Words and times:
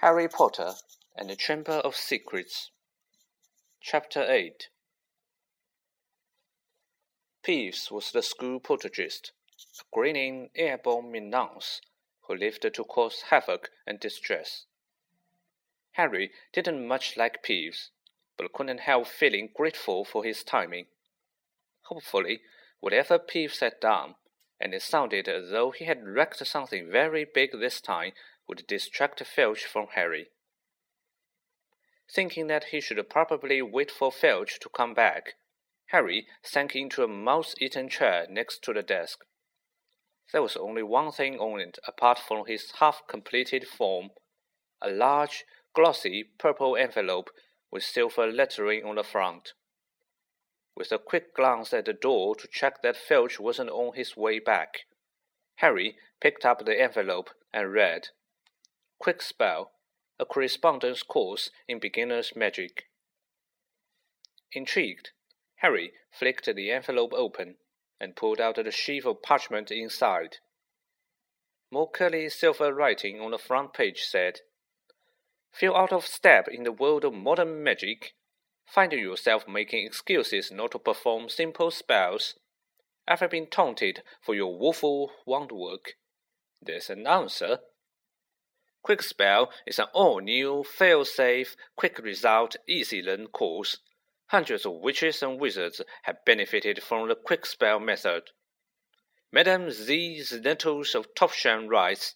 Harry 0.00 0.28
Potter 0.28 0.74
and 1.16 1.28
the 1.28 1.34
Chamber 1.34 1.72
of 1.72 1.96
Secrets. 1.96 2.70
Chapter 3.80 4.24
8 4.30 4.68
Peeves 7.42 7.90
was 7.90 8.12
the 8.12 8.22
school 8.22 8.60
poltergeist, 8.60 9.32
a 9.80 9.82
grinning, 9.92 10.50
airborne 10.54 11.10
menace 11.10 11.80
who 12.28 12.36
lived 12.36 12.62
to 12.62 12.84
cause 12.84 13.24
havoc 13.30 13.70
and 13.88 13.98
distress. 13.98 14.66
Harry 15.94 16.30
didn't 16.52 16.86
much 16.86 17.16
like 17.16 17.42
Peeves, 17.42 17.88
but 18.36 18.52
couldn't 18.52 18.78
help 18.78 19.08
feeling 19.08 19.50
grateful 19.52 20.04
for 20.04 20.22
his 20.22 20.44
timing. 20.44 20.86
Hopefully, 21.86 22.42
whatever 22.78 23.18
Peeves 23.18 23.58
had 23.58 23.80
done, 23.80 24.14
and 24.60 24.74
it 24.74 24.82
sounded 24.82 25.28
as 25.28 25.50
though 25.50 25.72
he 25.72 25.86
had 25.86 26.06
wrecked 26.06 26.46
something 26.46 26.88
very 26.88 27.24
big 27.24 27.50
this 27.58 27.80
time, 27.80 28.12
would 28.48 28.66
distract 28.66 29.24
Filch 29.24 29.64
from 29.64 29.88
Harry. 29.94 30.30
Thinking 32.10 32.46
that 32.46 32.64
he 32.64 32.80
should 32.80 32.98
probably 33.10 33.60
wait 33.60 33.90
for 33.90 34.10
Filch 34.10 34.58
to 34.60 34.68
come 34.70 34.94
back, 34.94 35.34
Harry 35.86 36.26
sank 36.42 36.74
into 36.74 37.02
a 37.02 37.08
mouse-eaten 37.08 37.88
chair 37.88 38.26
next 38.30 38.62
to 38.64 38.72
the 38.72 38.82
desk. 38.82 39.24
There 40.32 40.42
was 40.42 40.56
only 40.56 40.82
one 40.82 41.12
thing 41.12 41.38
on 41.38 41.60
it 41.60 41.78
apart 41.86 42.18
from 42.18 42.46
his 42.46 42.72
half-completed 42.78 43.66
form, 43.66 44.10
a 44.80 44.90
large, 44.90 45.44
glossy 45.74 46.24
purple 46.38 46.76
envelope 46.76 47.30
with 47.70 47.82
silver 47.82 48.26
lettering 48.26 48.84
on 48.84 48.96
the 48.96 49.02
front. 49.02 49.52
With 50.76 50.92
a 50.92 50.98
quick 50.98 51.34
glance 51.34 51.72
at 51.72 51.86
the 51.86 51.92
door 51.92 52.36
to 52.36 52.48
check 52.50 52.82
that 52.82 52.96
Filch 52.96 53.40
wasn't 53.40 53.70
on 53.70 53.94
his 53.94 54.16
way 54.16 54.38
back, 54.38 54.86
Harry 55.56 55.96
picked 56.20 56.44
up 56.44 56.64
the 56.64 56.80
envelope 56.80 57.30
and 57.52 57.72
read, 57.72 58.08
Kwikspell, 59.00 59.70
a 60.18 60.24
correspondence 60.24 61.02
course 61.02 61.50
in 61.68 61.78
beginner's 61.78 62.34
magic. 62.34 62.88
Intrigued, 64.52 65.10
Harry 65.56 65.92
flicked 66.10 66.52
the 66.54 66.70
envelope 66.70 67.12
open 67.12 67.56
and 68.00 68.16
pulled 68.16 68.40
out 68.40 68.56
the 68.56 68.70
sheaf 68.70 69.04
of 69.04 69.22
parchment 69.22 69.70
inside. 69.70 70.38
More 71.70 71.90
curly 71.90 72.28
silver 72.28 72.72
writing 72.72 73.20
on 73.20 73.32
the 73.32 73.38
front 73.38 73.74
page 73.74 74.04
said, 74.04 74.40
Feel 75.52 75.74
out 75.74 75.92
of 75.92 76.06
step 76.06 76.48
in 76.48 76.62
the 76.62 76.72
world 76.72 77.04
of 77.04 77.12
modern 77.12 77.62
magic? 77.62 78.14
Find 78.66 78.92
yourself 78.92 79.48
making 79.48 79.86
excuses 79.86 80.50
not 80.50 80.72
to 80.72 80.78
perform 80.78 81.28
simple 81.28 81.70
spells? 81.70 82.34
Ever 83.06 83.28
been 83.28 83.46
taunted 83.46 84.02
for 84.20 84.34
your 84.34 84.58
woeful 84.58 85.10
wandwork? 85.26 85.96
There's 86.60 86.90
an 86.90 87.06
answer. 87.06 87.60
Kwikspell 88.84 89.50
is 89.66 89.78
an 89.78 89.86
all-new, 89.92 90.64
fail-safe, 90.64 91.56
quick 91.76 91.98
result, 91.98 92.56
easy 92.66 93.02
learn 93.02 93.26
course. 93.26 93.78
Hundreds 94.28 94.64
of 94.64 94.74
witches 94.74 95.22
and 95.22 95.40
wizards 95.40 95.80
have 96.02 96.24
benefited 96.24 96.82
from 96.82 97.08
the 97.08 97.16
Kwikspell 97.16 97.80
method. 97.80 98.30
Madame 99.32 99.70
Z. 99.70 100.22
Nettles 100.42 100.94
of 100.94 101.14
Topsham 101.14 101.68
writes, 101.68 102.14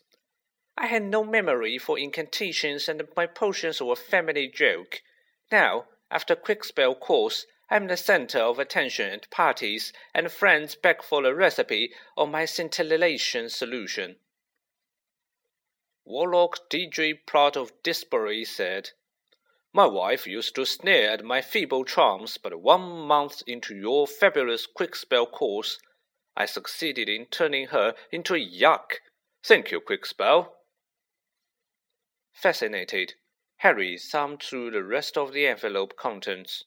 I 0.79 0.87
had 0.87 1.03
no 1.03 1.25
memory 1.25 1.79
for 1.79 1.99
incantations 1.99 2.89
and 2.89 3.03
my 3.17 3.27
potions 3.27 3.83
were 3.83 3.93
a 3.93 3.97
family 3.97 4.49
joke. 4.49 5.03
Now, 5.51 5.87
after 6.11 6.35
Kwikspell 6.35 6.99
course, 6.99 7.47
I 7.71 7.77
am 7.77 7.87
the 7.87 7.97
center 7.97 8.39
of 8.39 8.59
attention 8.59 9.11
at 9.11 9.31
parties, 9.31 9.93
and 10.15 10.31
friends 10.31 10.75
beg 10.75 11.03
for 11.03 11.25
a 11.25 11.35
recipe 11.35 11.93
of 12.17 12.29
my 12.29 12.45
scintillation 12.45 13.49
solution. 13.49 14.17
Warlock 16.05 16.69
DJ 16.69 17.25
Plot 17.27 17.57
of 17.57 17.81
Didsbury 17.85 18.45
said, 18.45 18.91
My 19.73 19.87
wife 19.87 20.27
used 20.27 20.57
to 20.57 20.67
sneer 20.67 21.11
at 21.11 21.25
my 21.25 21.41
feeble 21.41 21.85
charms, 21.85 22.39
but 22.39 22.61
one 22.61 23.07
month 23.07 23.45
into 23.47 23.77
your 23.77 24.09
fabulous 24.09 24.67
Kwikspell 24.67 25.31
course, 25.31 25.79
I 26.37 26.47
succeeded 26.47 27.09
in 27.09 27.27
turning 27.27 27.69
her 27.69 27.95
into 28.11 28.35
a 28.35 28.45
yuck. 28.45 29.01
Thank 29.45 29.71
you, 29.71 29.81
Kwikspell. 29.81 30.53
Fascinated, 32.33 33.15
Harry 33.59 33.97
thumbed 33.97 34.43
through 34.43 34.73
the 34.73 34.83
rest 34.83 35.17
of 35.17 35.33
the 35.33 35.47
envelope 35.47 35.97
contents. 35.97 36.65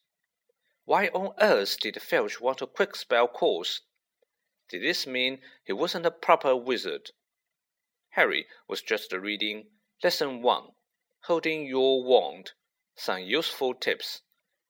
Why 0.86 1.08
on 1.10 1.36
earth 1.42 1.78
did 1.82 2.02
Filch 2.02 2.40
want 2.40 2.62
a 2.62 2.68
Kwikspell 2.68 3.34
course? 3.34 3.82
Did 4.70 4.82
this 4.82 5.06
mean 5.06 5.42
he 5.66 5.74
wasn't 5.74 6.06
a 6.06 6.12
proper 6.12 6.56
wizard? 6.56 7.12
Harry 8.16 8.48
was 8.66 8.82
just 8.82 9.12
reading 9.12 9.68
Lesson 10.02 10.42
1 10.42 10.70
Holding 11.24 11.66
Your 11.66 12.02
Wand, 12.02 12.52
some 12.96 13.20
useful 13.20 13.74
tips, 13.74 14.22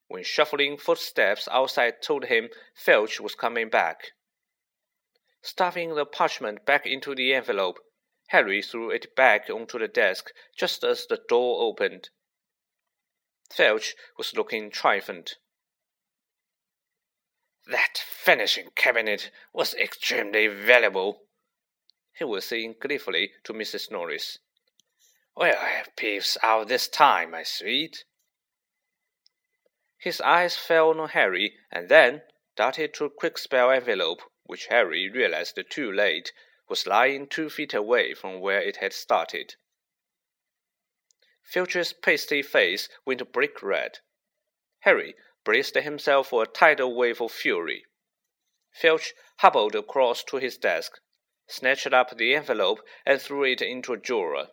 when 0.07 0.23
shuffling 0.23 0.77
footsteps 0.77 1.47
outside 1.51 2.01
told 2.01 2.25
him 2.25 2.49
Filch 2.73 3.19
was 3.19 3.35
coming 3.35 3.69
back. 3.69 4.13
Stuffing 5.43 5.93
the 5.93 6.07
parchment 6.07 6.65
back 6.65 6.87
into 6.87 7.13
the 7.13 7.35
envelope, 7.35 7.77
Harry 8.29 8.63
threw 8.63 8.89
it 8.89 9.15
back 9.15 9.47
onto 9.47 9.77
the 9.77 9.87
desk 9.87 10.31
just 10.57 10.83
as 10.83 11.05
the 11.05 11.21
door 11.29 11.61
opened. 11.61 12.09
Filch 13.53 13.93
was 14.17 14.35
looking 14.35 14.71
triumphant. 14.71 15.35
That 17.67 18.03
vanishing 18.23 18.69
cabinet 18.75 19.29
was 19.53 19.75
extremely 19.75 20.47
valuable, 20.47 21.24
he 22.17 22.23
was 22.23 22.45
saying 22.45 22.75
gleefully 22.79 23.33
to 23.43 23.51
Mrs. 23.51 23.91
Norris. 23.91 24.39
We'll 25.35 25.53
have 25.53 25.95
Peeves 25.97 26.37
out 26.41 26.69
this 26.69 26.87
time, 26.87 27.31
my 27.31 27.43
sweet. 27.43 28.05
His 29.97 30.21
eyes 30.21 30.55
fell 30.55 30.97
on 30.97 31.09
Harry 31.09 31.57
and 31.69 31.89
then 31.89 32.21
darted 32.55 32.93
to 32.93 33.05
a 33.05 33.09
Kwikspell 33.09 33.69
envelope, 33.69 34.21
which 34.43 34.67
Harry 34.67 35.09
realized 35.09 35.59
too 35.69 35.91
late 35.91 36.31
was 36.69 36.87
lying 36.87 37.27
two 37.27 37.49
feet 37.49 37.73
away 37.73 38.13
from 38.13 38.39
where 38.39 38.61
it 38.61 38.77
had 38.77 38.93
started. 38.93 39.55
Filch's 41.43 41.91
pasty 41.91 42.41
face 42.41 42.87
went 43.05 43.31
brick 43.33 43.61
red. 43.61 43.99
Harry 44.79 45.15
braced 45.43 45.75
himself 45.75 46.29
for 46.29 46.43
a 46.43 46.47
tidal 46.47 46.95
wave 46.95 47.19
of 47.19 47.31
fury. 47.31 47.85
Filch 48.71 49.13
hobbled 49.39 49.75
across 49.75 50.23
to 50.23 50.37
his 50.37 50.57
desk 50.57 50.99
snatched 51.47 51.93
up 51.93 52.17
the 52.17 52.35
envelope, 52.35 52.81
and 53.05 53.21
threw 53.21 53.43
it 53.43 53.61
into 53.61 53.93
a 53.93 53.97
drawer. 53.97 54.47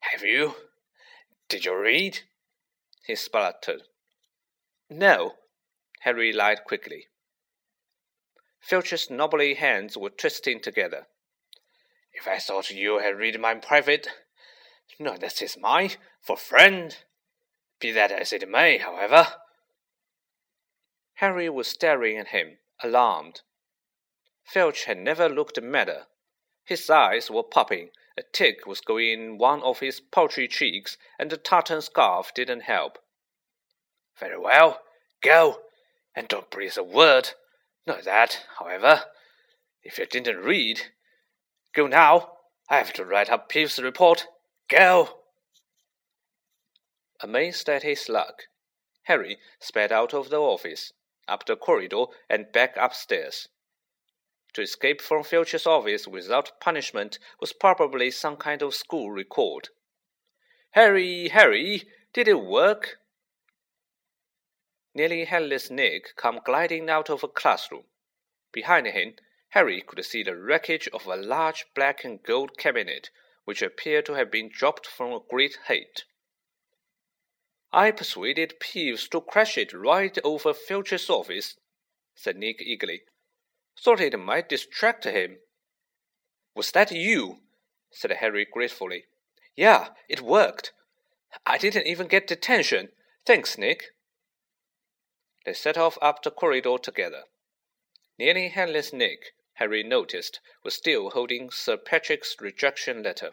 Have 0.00 0.22
you? 0.22 0.54
Did 1.48 1.64
you 1.64 1.76
read? 1.76 2.20
he 3.06 3.14
spluttered. 3.14 3.82
No, 4.90 5.34
Harry 6.00 6.32
lied 6.32 6.64
quickly. 6.64 7.06
Filch's 8.60 9.10
knobbly 9.10 9.54
hands 9.54 9.96
were 9.96 10.10
twisting 10.10 10.60
together. 10.60 11.06
If 12.12 12.26
I 12.26 12.38
thought 12.38 12.70
you 12.70 12.98
had 12.98 13.16
read 13.16 13.38
my 13.38 13.54
private, 13.54 14.08
no, 14.98 15.16
that 15.16 15.42
is 15.42 15.58
mine, 15.58 15.92
for 16.20 16.36
friend. 16.36 16.96
Be 17.78 17.92
that 17.92 18.10
as 18.10 18.32
it 18.32 18.48
may, 18.48 18.78
however. 18.78 19.26
Harry 21.14 21.48
was 21.48 21.68
staring 21.68 22.16
at 22.16 22.28
him, 22.28 22.58
alarmed. 22.82 23.42
Filch 24.46 24.84
had 24.84 24.98
never 24.98 25.28
looked 25.28 25.60
madder. 25.60 26.06
His 26.64 26.88
eyes 26.88 27.30
were 27.30 27.42
popping, 27.42 27.90
a 28.16 28.22
tick 28.22 28.64
was 28.64 28.80
going 28.80 29.08
in 29.08 29.38
one 29.38 29.62
of 29.62 29.80
his 29.80 30.00
paltry 30.00 30.46
cheeks, 30.48 30.96
and 31.18 31.30
the 31.30 31.36
tartan 31.36 31.82
scarf 31.82 32.32
didn't 32.32 32.60
help. 32.60 32.98
Very 34.18 34.38
well, 34.38 34.80
go, 35.20 35.62
and 36.14 36.28
don't 36.28 36.50
breathe 36.50 36.78
a 36.78 36.82
word. 36.84 37.30
Know 37.86 38.00
that, 38.00 38.46
however, 38.58 39.04
if 39.82 39.98
you 39.98 40.06
didn't 40.06 40.42
read. 40.42 40.80
Go 41.74 41.86
now. 41.86 42.32
I 42.68 42.78
have 42.78 42.92
to 42.94 43.04
write 43.04 43.30
up 43.30 43.50
Peeves' 43.50 43.82
report. 43.82 44.26
Go. 44.68 45.20
Amazed 47.20 47.68
at 47.68 47.82
his 47.82 48.08
luck, 48.08 48.44
Harry 49.04 49.38
sped 49.60 49.92
out 49.92 50.14
of 50.14 50.30
the 50.30 50.40
office, 50.40 50.92
up 51.28 51.46
the 51.46 51.56
corridor, 51.56 52.06
and 52.28 52.52
back 52.52 52.76
upstairs. 52.76 53.48
To 54.56 54.62
escape 54.62 55.02
from 55.02 55.22
Filch's 55.22 55.66
office 55.66 56.08
without 56.08 56.60
punishment 56.60 57.18
was 57.38 57.52
probably 57.52 58.10
some 58.10 58.36
kind 58.38 58.62
of 58.62 58.74
school 58.74 59.10
record. 59.10 59.68
Harry, 60.70 61.28
Harry, 61.28 61.86
did 62.14 62.26
it 62.26 62.40
work? 62.40 62.96
Nearly 64.94 65.26
headless 65.26 65.68
Nick 65.68 66.16
came 66.16 66.40
gliding 66.42 66.88
out 66.88 67.10
of 67.10 67.22
a 67.22 67.28
classroom. 67.28 67.84
Behind 68.50 68.86
him, 68.86 69.16
Harry 69.50 69.82
could 69.82 70.02
see 70.06 70.22
the 70.22 70.34
wreckage 70.34 70.88
of 70.88 71.06
a 71.06 71.16
large 71.16 71.66
black 71.74 72.02
and 72.02 72.22
gold 72.22 72.56
cabinet, 72.56 73.10
which 73.44 73.60
appeared 73.60 74.06
to 74.06 74.14
have 74.14 74.30
been 74.30 74.48
dropped 74.48 74.86
from 74.86 75.12
a 75.12 75.20
great 75.20 75.58
height. 75.66 76.04
I 77.74 77.90
persuaded 77.90 78.58
Peeves 78.58 79.06
to 79.10 79.20
crash 79.20 79.58
it 79.58 79.74
right 79.74 80.16
over 80.24 80.54
Filch's 80.54 81.10
office, 81.10 81.56
said 82.14 82.38
Nick 82.38 82.62
eagerly. 82.62 83.02
Thought 83.82 84.00
it 84.00 84.18
might 84.18 84.48
distract 84.48 85.04
him. 85.04 85.38
Was 86.54 86.72
that 86.72 86.90
you? 86.90 87.40
said 87.90 88.10
Harry 88.10 88.46
gratefully. 88.50 89.04
Yeah, 89.54 89.88
it 90.08 90.20
worked. 90.20 90.72
I 91.44 91.58
didn't 91.58 91.86
even 91.86 92.06
get 92.06 92.26
detention. 92.26 92.90
Thanks, 93.26 93.58
Nick. 93.58 93.84
They 95.44 95.52
set 95.52 95.78
off 95.78 95.98
up 96.02 96.22
the 96.22 96.30
corridor 96.30 96.78
together. 96.78 97.24
Nearly 98.18 98.48
headless 98.48 98.92
Nick, 98.92 99.34
Harry 99.54 99.82
noticed, 99.82 100.40
was 100.64 100.74
still 100.74 101.10
holding 101.10 101.50
Sir 101.50 101.76
Patrick's 101.76 102.36
rejection 102.40 103.02
letter. 103.02 103.32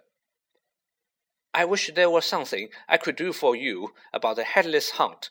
I 1.54 1.66
wish 1.66 1.92
there 1.94 2.10
were 2.10 2.22
something 2.22 2.70
I 2.88 2.98
could 2.98 3.16
do 3.16 3.32
for 3.32 3.56
you 3.56 3.94
about 4.12 4.38
the 4.38 4.44
headless 4.44 4.92
hunt, 4.92 5.30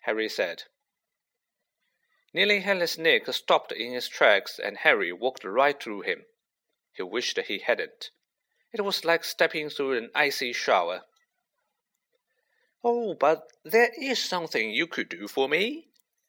Harry 0.00 0.28
said. 0.28 0.64
Nearly 2.34 2.60
headless 2.60 2.96
Nick 2.96 3.30
stopped 3.34 3.72
in 3.72 3.92
his 3.92 4.08
tracks 4.08 4.58
and 4.58 4.78
Harry 4.78 5.12
walked 5.12 5.44
right 5.44 5.80
through 5.80 6.00
him. 6.02 6.24
He 6.94 7.02
wished 7.02 7.38
he 7.38 7.58
hadn't. 7.58 8.10
It 8.72 8.80
was 8.80 9.04
like 9.04 9.22
stepping 9.22 9.68
through 9.68 9.98
an 9.98 10.10
icy 10.14 10.54
shower. 10.54 11.02
Oh, 12.82 13.14
but 13.14 13.52
there 13.64 13.90
is 14.00 14.18
something 14.18 14.70
you 14.70 14.86
could 14.86 15.10
do 15.10 15.28
for 15.28 15.46
me, 15.48 15.88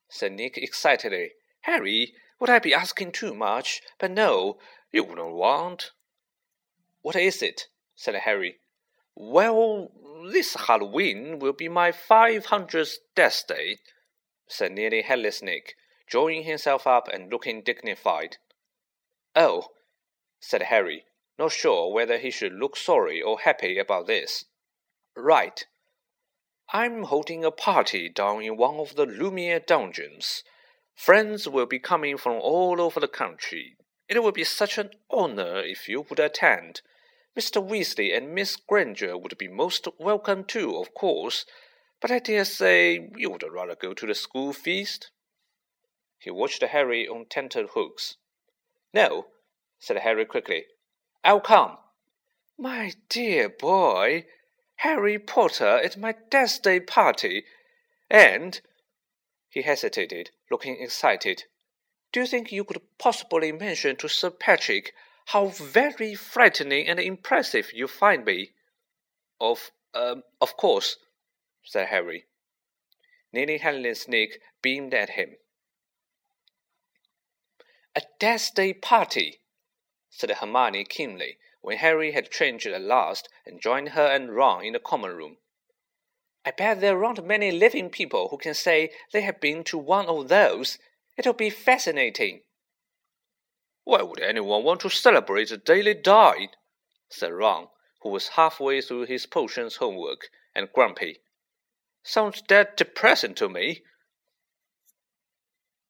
said 0.09 0.33
Nick 0.33 0.57
excitedly. 0.57 1.31
Harry, 1.61 2.13
would 2.38 2.49
I 2.49 2.59
be 2.59 2.73
asking 2.73 3.13
too 3.13 3.33
much? 3.33 3.81
But 3.97 4.11
no, 4.11 4.59
you 4.91 5.06
wouldn't 5.06 5.33
want. 5.33 5.91
What 7.01 7.15
is 7.15 7.41
it? 7.41 7.67
said 7.95 8.15
Harry. 8.15 8.59
Well, 9.15 9.91
this 10.31 10.53
Halloween 10.56 11.39
will 11.39 11.53
be 11.53 11.69
my 11.69 11.91
five 11.94 12.47
hundredth 12.47 12.99
death 13.15 13.45
day, 13.47 13.77
said 14.47 14.73
nearly 14.73 15.01
headless 15.01 15.41
Nick, 15.41 15.75
drawing 16.07 16.44
himself 16.44 16.85
up 16.85 17.07
and 17.07 17.31
looking 17.31 17.61
dignified. 17.61 18.38
Oh, 19.35 19.69
said 20.39 20.63
Harry, 20.63 21.05
not 21.39 21.51
sure 21.51 21.91
whether 21.91 22.17
he 22.17 22.29
should 22.29 22.53
look 22.53 22.77
sorry 22.77 23.21
or 23.21 23.39
happy 23.39 23.77
about 23.77 24.07
this. 24.07 24.45
Right. 25.15 25.65
I'm 26.71 27.03
holding 27.03 27.44
a 27.44 27.51
party 27.51 28.09
down 28.09 28.44
in 28.44 28.57
one 28.57 28.79
of 28.79 28.95
the 28.95 29.05
Lumiere 29.05 29.59
dungeons. 29.59 30.44
Friends 30.95 31.47
will 31.47 31.65
be 31.65 31.79
coming 31.79 32.17
from 32.17 32.33
all 32.33 32.79
over 32.79 32.99
the 32.99 33.07
country. 33.07 33.75
It 34.07 34.21
will 34.21 34.31
be 34.31 34.44
such 34.44 34.77
an 34.77 34.91
honor 35.09 35.59
if 35.59 35.89
you 35.89 36.01
would 36.01 36.19
attend. 36.19 36.81
Mr. 37.38 37.65
Weasley 37.65 38.15
and 38.15 38.35
Miss 38.35 38.56
Granger 38.56 39.17
would 39.17 39.38
be 39.38 39.47
most 39.47 39.88
welcome 39.97 40.44
too, 40.44 40.77
of 40.77 40.94
course, 40.94 41.45
but 41.99 42.11
I 42.11 42.19
dare 42.19 42.45
say 42.45 43.09
you 43.15 43.31
would 43.31 43.44
rather 43.49 43.75
go 43.75 43.94
to 43.94 44.06
the 44.06 44.13
school 44.13 44.53
feast. 44.53 45.09
He 46.23 46.31
watched 46.31 46.61
Harry 46.61 47.05
on 47.05 47.25
tenterhooks. 47.25 48.15
No, 48.93 49.27
said 49.77 49.97
Harry 49.97 50.23
quickly. 50.23 50.67
I'll 51.21 51.41
come. 51.41 51.77
My 52.57 52.93
dear 53.09 53.49
boy, 53.49 54.25
Harry 54.77 55.19
Potter 55.19 55.81
at 55.83 55.97
my 55.97 56.15
death 56.29 56.61
day 56.61 56.79
party, 56.79 57.43
and 58.09 58.61
he 59.49 59.63
hesitated, 59.63 60.31
looking 60.49 60.81
excited. 60.81 61.43
Do 62.13 62.21
you 62.21 62.25
think 62.25 62.53
you 62.53 62.63
could 62.63 62.81
possibly 62.97 63.51
mention 63.51 63.97
to 63.97 64.07
Sir 64.07 64.29
Patrick 64.29 64.93
how 65.25 65.47
very 65.47 66.15
frightening 66.15 66.87
and 66.87 67.01
impressive 67.01 67.73
you 67.73 67.89
find 67.89 68.23
me? 68.23 68.53
Of 69.41 69.71
um, 69.93 70.23
of 70.39 70.55
course, 70.55 70.95
said 71.63 71.87
Harry. 71.89 72.27
Nearly 73.33 73.57
headless 73.57 74.07
Nick 74.07 74.41
beamed 74.61 74.93
at 74.93 75.09
him. 75.09 75.35
A 77.95 78.01
death 78.19 78.56
day 78.56 78.74
party, 78.74 79.42
said 80.10 80.31
Hermione 80.31 80.84
keenly, 80.84 81.38
when 81.62 81.78
Harry 81.78 82.12
had 82.12 82.31
changed 82.31 82.66
at 82.66 82.81
last 82.81 83.30
and 83.45 83.62
joined 83.62 83.90
her 83.90 84.07
and 84.07 84.36
Ron 84.36 84.66
in 84.66 84.74
the 84.74 84.80
common 84.80 85.16
room. 85.16 85.38
I 86.44 86.51
bet 86.51 86.81
there 86.81 87.06
aren't 87.06 87.24
many 87.24 87.51
living 87.51 87.90
people 87.90 88.30
who 88.30 88.38
can 88.38 88.56
say 88.56 88.92
they 89.12 89.22
have 89.22 89.40
been 89.40 89.63
to 89.66 89.78
one 89.78 90.07
of 90.07 90.28
those. 90.28 90.80
It'll 91.18 91.34
be 91.34 91.51
fascinating. 91.51 92.44
Why 93.84 94.01
would 94.01 94.19
anyone 94.19 94.63
want 94.63 94.81
to 94.81 94.90
celebrate 94.90 95.51
a 95.51 95.57
day 95.57 95.81
they 95.84 95.94
died? 95.94 96.57
said 97.10 97.31
Ron, 97.31 97.69
who 98.01 98.10
was 98.10 98.30
halfway 98.30 98.81
through 98.81 99.06
his 99.06 99.28
potions 99.28 99.75
homework 99.75 100.30
and 100.56 100.74
grumpy. 100.74 101.22
Sounds 102.01 102.42
dead 102.42 102.75
depressing 102.75 103.36
to 103.36 103.48
me. 103.48 103.84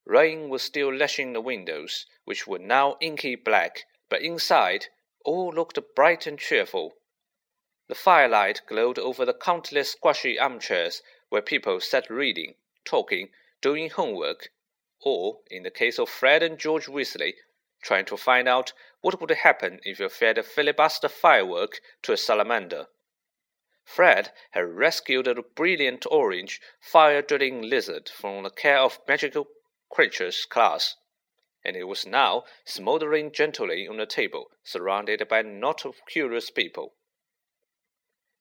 Rain 0.06 0.50
was 0.50 0.62
still 0.62 0.94
lashing 0.94 1.32
the 1.32 1.40
windows, 1.40 2.06
which 2.26 2.46
were 2.46 2.60
now 2.60 2.98
inky 3.00 3.36
black, 3.36 3.86
but 4.10 4.22
inside 4.22 4.88
all 5.24 5.54
looked 5.54 5.80
bright 5.96 6.28
and 6.28 6.38
cheerful. 6.38 6.98
The 7.88 7.96
firelight 7.96 8.62
glowed 8.68 9.00
over 9.00 9.24
the 9.24 9.34
countless 9.34 9.92
squashy 9.92 10.38
armchairs 10.38 11.02
where 11.30 11.42
people 11.42 11.80
sat 11.80 12.10
reading, 12.10 12.56
talking, 12.84 13.32
doing 13.62 13.90
homework, 13.90 14.52
or, 15.00 15.40
in 15.50 15.64
the 15.64 15.72
case 15.72 15.98
of 15.98 16.10
Fred 16.10 16.44
and 16.44 16.60
George 16.60 16.88
Weasley, 16.88 17.36
trying 17.82 18.06
to 18.06 18.18
find 18.18 18.48
out 18.48 18.74
what 19.00 19.22
would 19.22 19.30
happen 19.32 19.80
if 19.84 20.00
you 20.00 20.10
fed 20.10 20.38
a 20.38 20.44
filibuster 20.44 21.08
firework 21.08 21.80
to 22.02 22.12
a 22.12 22.18
salamander. 22.18 22.88
Fred 23.86 24.34
had 24.52 24.68
rescued 24.76 25.28
a 25.28 25.42
brilliant 25.42 26.06
orange, 26.12 26.62
fire-drilling 26.80 27.62
lizard 27.62 28.10
from 28.10 28.44
the 28.44 28.50
care 28.50 28.80
of 28.80 29.00
magical 29.08 29.48
creatures 29.90 30.46
class 30.46 30.96
and 31.66 31.76
it 31.78 31.86
was 31.86 32.06
now 32.06 32.44
smouldering 32.66 33.32
gently 33.32 33.88
on 33.88 33.98
the 33.98 34.06
table, 34.06 34.52
surrounded 34.64 35.26
by 35.30 35.40
a 35.40 35.44
knot 35.44 35.86
of 35.86 36.06
curious 36.08 36.50
people. 36.50 36.94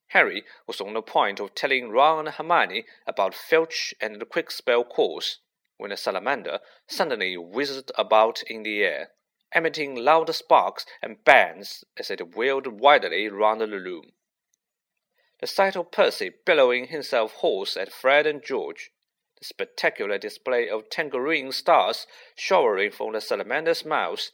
Harry 0.08 0.44
was 0.66 0.80
on 0.80 0.92
the 0.92 1.02
point 1.02 1.40
of 1.40 1.54
telling 1.54 1.90
Ron 1.90 2.26
and 2.26 2.34
Hermione 2.34 2.84
about 3.06 3.34
Filch 3.34 3.94
and 4.00 4.20
the 4.20 4.26
Kwikspell 4.26 4.84
course, 4.84 5.38
when 5.76 5.92
a 5.92 5.96
salamander 5.96 6.60
suddenly 6.86 7.36
whizzed 7.36 7.92
about 7.94 8.42
in 8.42 8.62
the 8.64 8.82
air, 8.82 9.12
emitting 9.54 9.94
loud 9.94 10.34
sparks 10.34 10.84
and 11.00 11.24
bangs 11.24 11.84
as 11.96 12.10
it 12.10 12.36
wheeled 12.36 12.66
wildly 12.66 13.28
round 13.28 13.60
the 13.60 13.68
room. 13.68 14.12
The 15.40 15.46
sight 15.46 15.76
of 15.76 15.90
Percy 15.90 16.30
bellowing 16.44 16.88
himself 16.88 17.34
hoarse 17.34 17.76
at 17.76 17.92
Fred 17.92 18.26
and 18.26 18.42
George 18.44 18.90
the 19.42 19.46
spectacular 19.46 20.18
display 20.18 20.68
of 20.68 20.88
tangerine 20.88 21.50
stars 21.50 22.06
showering 22.36 22.92
from 22.92 23.12
the 23.12 23.20
salamander's 23.20 23.84
mouth, 23.84 24.30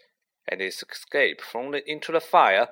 and 0.47 0.61
its 0.61 0.83
escape 0.83 1.41
from 1.41 1.71
the, 1.71 1.91
into 1.91 2.13
the 2.13 2.21
fire, 2.21 2.69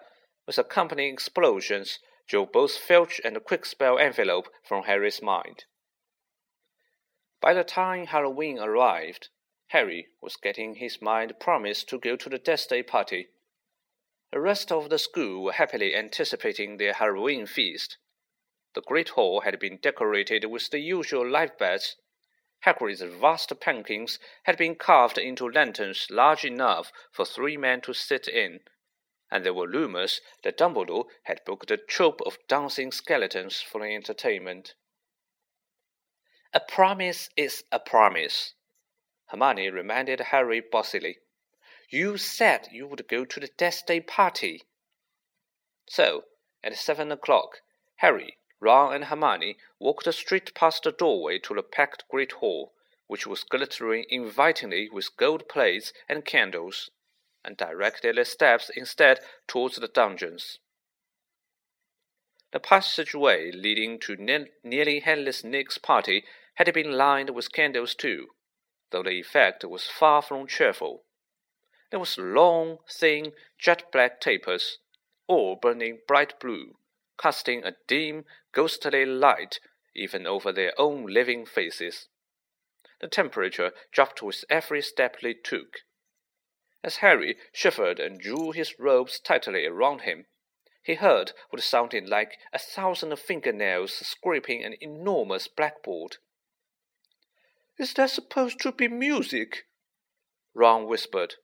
with 0.47 0.59
accompanying 0.59 1.15
explosions, 1.15 1.99
drove 2.29 2.53
both 2.53 2.77
Filch 2.77 3.23
and 3.25 3.37
the 3.37 3.41
Kwikspell 3.41 3.99
envelope 3.99 4.51
from 4.63 4.83
Harry's 4.83 5.23
mind. 5.23 5.65
By 7.41 7.55
the 7.55 7.65
time 7.65 8.05
Halloween 8.05 8.59
arrived, 8.59 9.31
Harry 9.69 10.09
was 10.21 10.37
getting 10.37 10.75
his 10.75 11.01
mind 11.01 11.41
promised 11.41 11.89
to 11.89 11.99
go 11.99 12.17
to 12.17 12.29
the 12.29 12.39
Death 12.39 12.69
Day 12.69 12.83
party. 12.83 13.29
The 14.31 14.41
rest 14.41 14.71
of 14.71 14.91
the 14.91 14.99
school 14.99 15.43
were 15.43 15.53
happily 15.53 15.95
anticipating 15.95 16.77
their 16.77 16.93
Halloween 16.93 17.47
feast. 17.47 17.97
The 18.75 18.83
great 18.83 19.11
hall 19.11 19.41
had 19.41 19.59
been 19.59 19.79
decorated 19.79 20.45
with 20.45 20.69
the 20.69 20.81
usual 20.81 21.27
life 21.27 21.57
bats 21.57 21.97
Hagrid's 22.67 23.01
vast 23.01 23.53
paintings 23.61 24.19
had 24.43 24.59
been 24.59 24.75
carved 24.75 25.19
into 25.19 25.49
lanterns 25.49 26.11
large 26.11 26.45
enough 26.45 26.91
for 27.13 27.25
three 27.25 27.57
men 27.57 27.81
to 27.83 27.95
sit 27.95 28.27
in, 28.27 28.59
and 29.31 29.45
there 29.45 29.55
were 29.55 29.69
rumors 29.69 30.21
that 30.43 30.59
Dumbledore 30.59 31.07
had 31.23 31.45
booked 31.45 31.71
a 31.71 31.77
troupe 31.77 32.21
of 32.27 32.45
dancing 32.49 32.91
skeletons 32.91 33.63
for 33.63 33.81
the 33.81 33.95
entertainment. 33.95 34.75
A 36.53 36.59
promise 36.59 37.31
is 37.37 37.63
a 37.71 37.79
promise, 37.79 38.55
Hermione 39.27 39.71
reminded 39.71 40.19
Harry 40.19 40.61
bossily. 40.61 41.19
You 41.89 42.17
said 42.17 42.67
you 42.73 42.89
would 42.89 43.07
go 43.07 43.25
to 43.25 43.39
the 43.39 43.51
Death 43.57 43.87
Day 43.87 44.01
party. 44.01 44.65
So, 45.89 46.25
at 46.65 46.77
seven 46.77 47.13
o'clock, 47.13 47.61
Harry 47.99 48.39
Ron 48.59 48.95
and 48.95 49.05
Hermione 49.05 49.59
walked 49.79 50.11
straight 50.15 50.55
past 50.55 50.85
the 50.85 50.93
doorway 50.93 51.39
to 51.41 51.55
the 51.55 51.63
packed 51.63 52.09
great 52.09 52.33
hall, 52.33 52.73
which 53.07 53.27
was 53.27 53.45
glittering 53.45 54.07
invitingly 54.09 54.89
with 54.89 55.17
gold 55.17 55.49
plates 55.49 55.93
and 56.09 56.25
candles, 56.25 56.91
and 57.45 57.57
directed 57.57 58.17
their 58.17 58.25
steps 58.25 58.71
instead 58.71 59.21
towards 59.47 59.77
the 59.77 59.89
dungeons. 59.89 60.59
The 62.53 62.61
passageway 62.61 63.53
leading 63.53 63.99
to 64.01 64.17
ne 64.17 64.47
nearly 64.65 65.01
headless 65.01 65.45
Nick's 65.45 65.77
party 65.77 66.25
had 66.55 66.73
been 66.73 66.93
lined 66.93 67.31
with 67.31 67.53
candles 67.53 67.95
too, 67.95 68.29
though 68.91 69.03
the 69.03 69.21
effect 69.21 69.65
was 69.65 69.87
far 69.87 70.23
from 70.23 70.47
cheerful. 70.47 71.05
There 71.91 72.01
was 72.01 72.17
long, 72.17 72.79
thin, 72.89 73.35
jet 73.59 73.93
black 73.93 74.21
tapers, 74.21 74.79
all 75.27 75.57
burning 75.57 76.01
bright 76.09 76.41
blue, 76.41 76.79
casting 77.19 77.65
a 77.65 77.77
dim, 77.87 78.25
ghostly 78.53 79.05
light 79.05 79.61
even 79.95 80.27
over 80.27 80.53
their 80.53 80.73
own 80.79 81.07
living 81.07 81.47
faces. 81.47 82.09
The 83.01 83.09
temperature 83.09 83.73
dropped 83.93 84.23
with 84.23 84.45
every 84.51 84.83
step 84.83 85.21
they 85.21 85.35
took. 85.35 85.79
As 86.83 86.97
Harry 86.97 87.37
shivered 87.53 87.99
and 87.99 88.21
drew 88.21 88.53
his 88.53 88.79
robes 88.79 89.19
tightly 89.19 89.67
around 89.67 90.03
him, 90.03 90.27
he 90.83 90.95
heard 90.95 91.33
what 91.51 91.63
sounded 91.63 92.09
like 92.09 92.39
a 92.53 92.59
thousand 92.59 93.19
fingernails 93.19 93.93
scraping 93.93 94.63
an 94.63 94.77
enormous 94.81 95.49
blackboard. 95.49 96.19
Is 97.79 97.93
that 97.95 98.11
supposed 98.11 98.61
to 98.61 98.73
be 98.73 98.89
music? 98.89 99.67
Ron 100.55 100.87
whispered. 100.87 101.35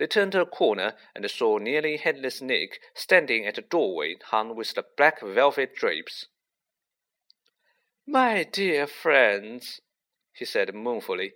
They 0.00 0.06
turned 0.06 0.34
a 0.34 0.46
corner 0.46 0.94
and 1.14 1.30
saw 1.30 1.58
nearly 1.58 1.98
headless 1.98 2.40
Nick 2.40 2.80
standing 2.94 3.44
at 3.44 3.58
a 3.58 3.60
doorway 3.60 4.16
hung 4.30 4.56
with 4.56 4.72
the 4.72 4.86
black 4.96 5.20
velvet 5.20 5.74
drapes. 5.74 6.26
My 8.06 8.44
dear 8.44 8.86
friends, 8.86 9.82
he 10.32 10.46
said 10.46 10.74
mournfully, 10.74 11.34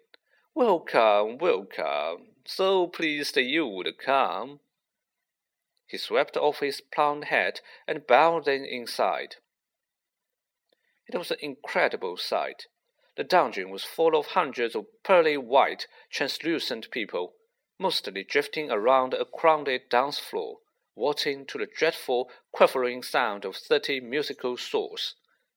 welcome, 0.55 1.37
welcome. 1.37 2.29
So 2.47 2.87
pleased 2.87 3.37
you 3.37 3.67
would 3.67 3.99
come. 3.99 4.61
He 5.87 5.99
swept 5.99 6.35
off 6.35 6.61
his 6.61 6.81
plumed 6.81 7.27
hat 7.27 7.61
and 7.87 8.07
bowed 8.07 8.47
them 8.47 8.65
inside. 8.65 9.37
It 11.07 11.19
was 11.19 11.31
an 11.31 11.37
incredible 11.43 12.17
sight. 12.17 12.69
The 13.19 13.25
dungeon 13.25 13.69
was 13.69 13.85
full 13.85 14.17
of 14.17 14.29
hundreds 14.29 14.75
of 14.75 14.87
pearly 15.03 15.37
white, 15.37 15.87
translucent 16.11 16.91
people, 16.91 17.35
mostly 17.85 18.25
drifting 18.25 18.71
around 18.71 19.13
a 19.13 19.27
crowded 19.27 19.91
dance 19.91 20.19
floor, 20.19 20.61
waltzing 20.97 21.45
to 21.45 21.59
the 21.59 21.67
dreadful, 21.67 22.31
quivering 22.51 23.03
sound 23.03 23.45
of 23.45 23.55
thirty 23.55 24.01
musical 24.01 24.57
saws, 24.57 25.17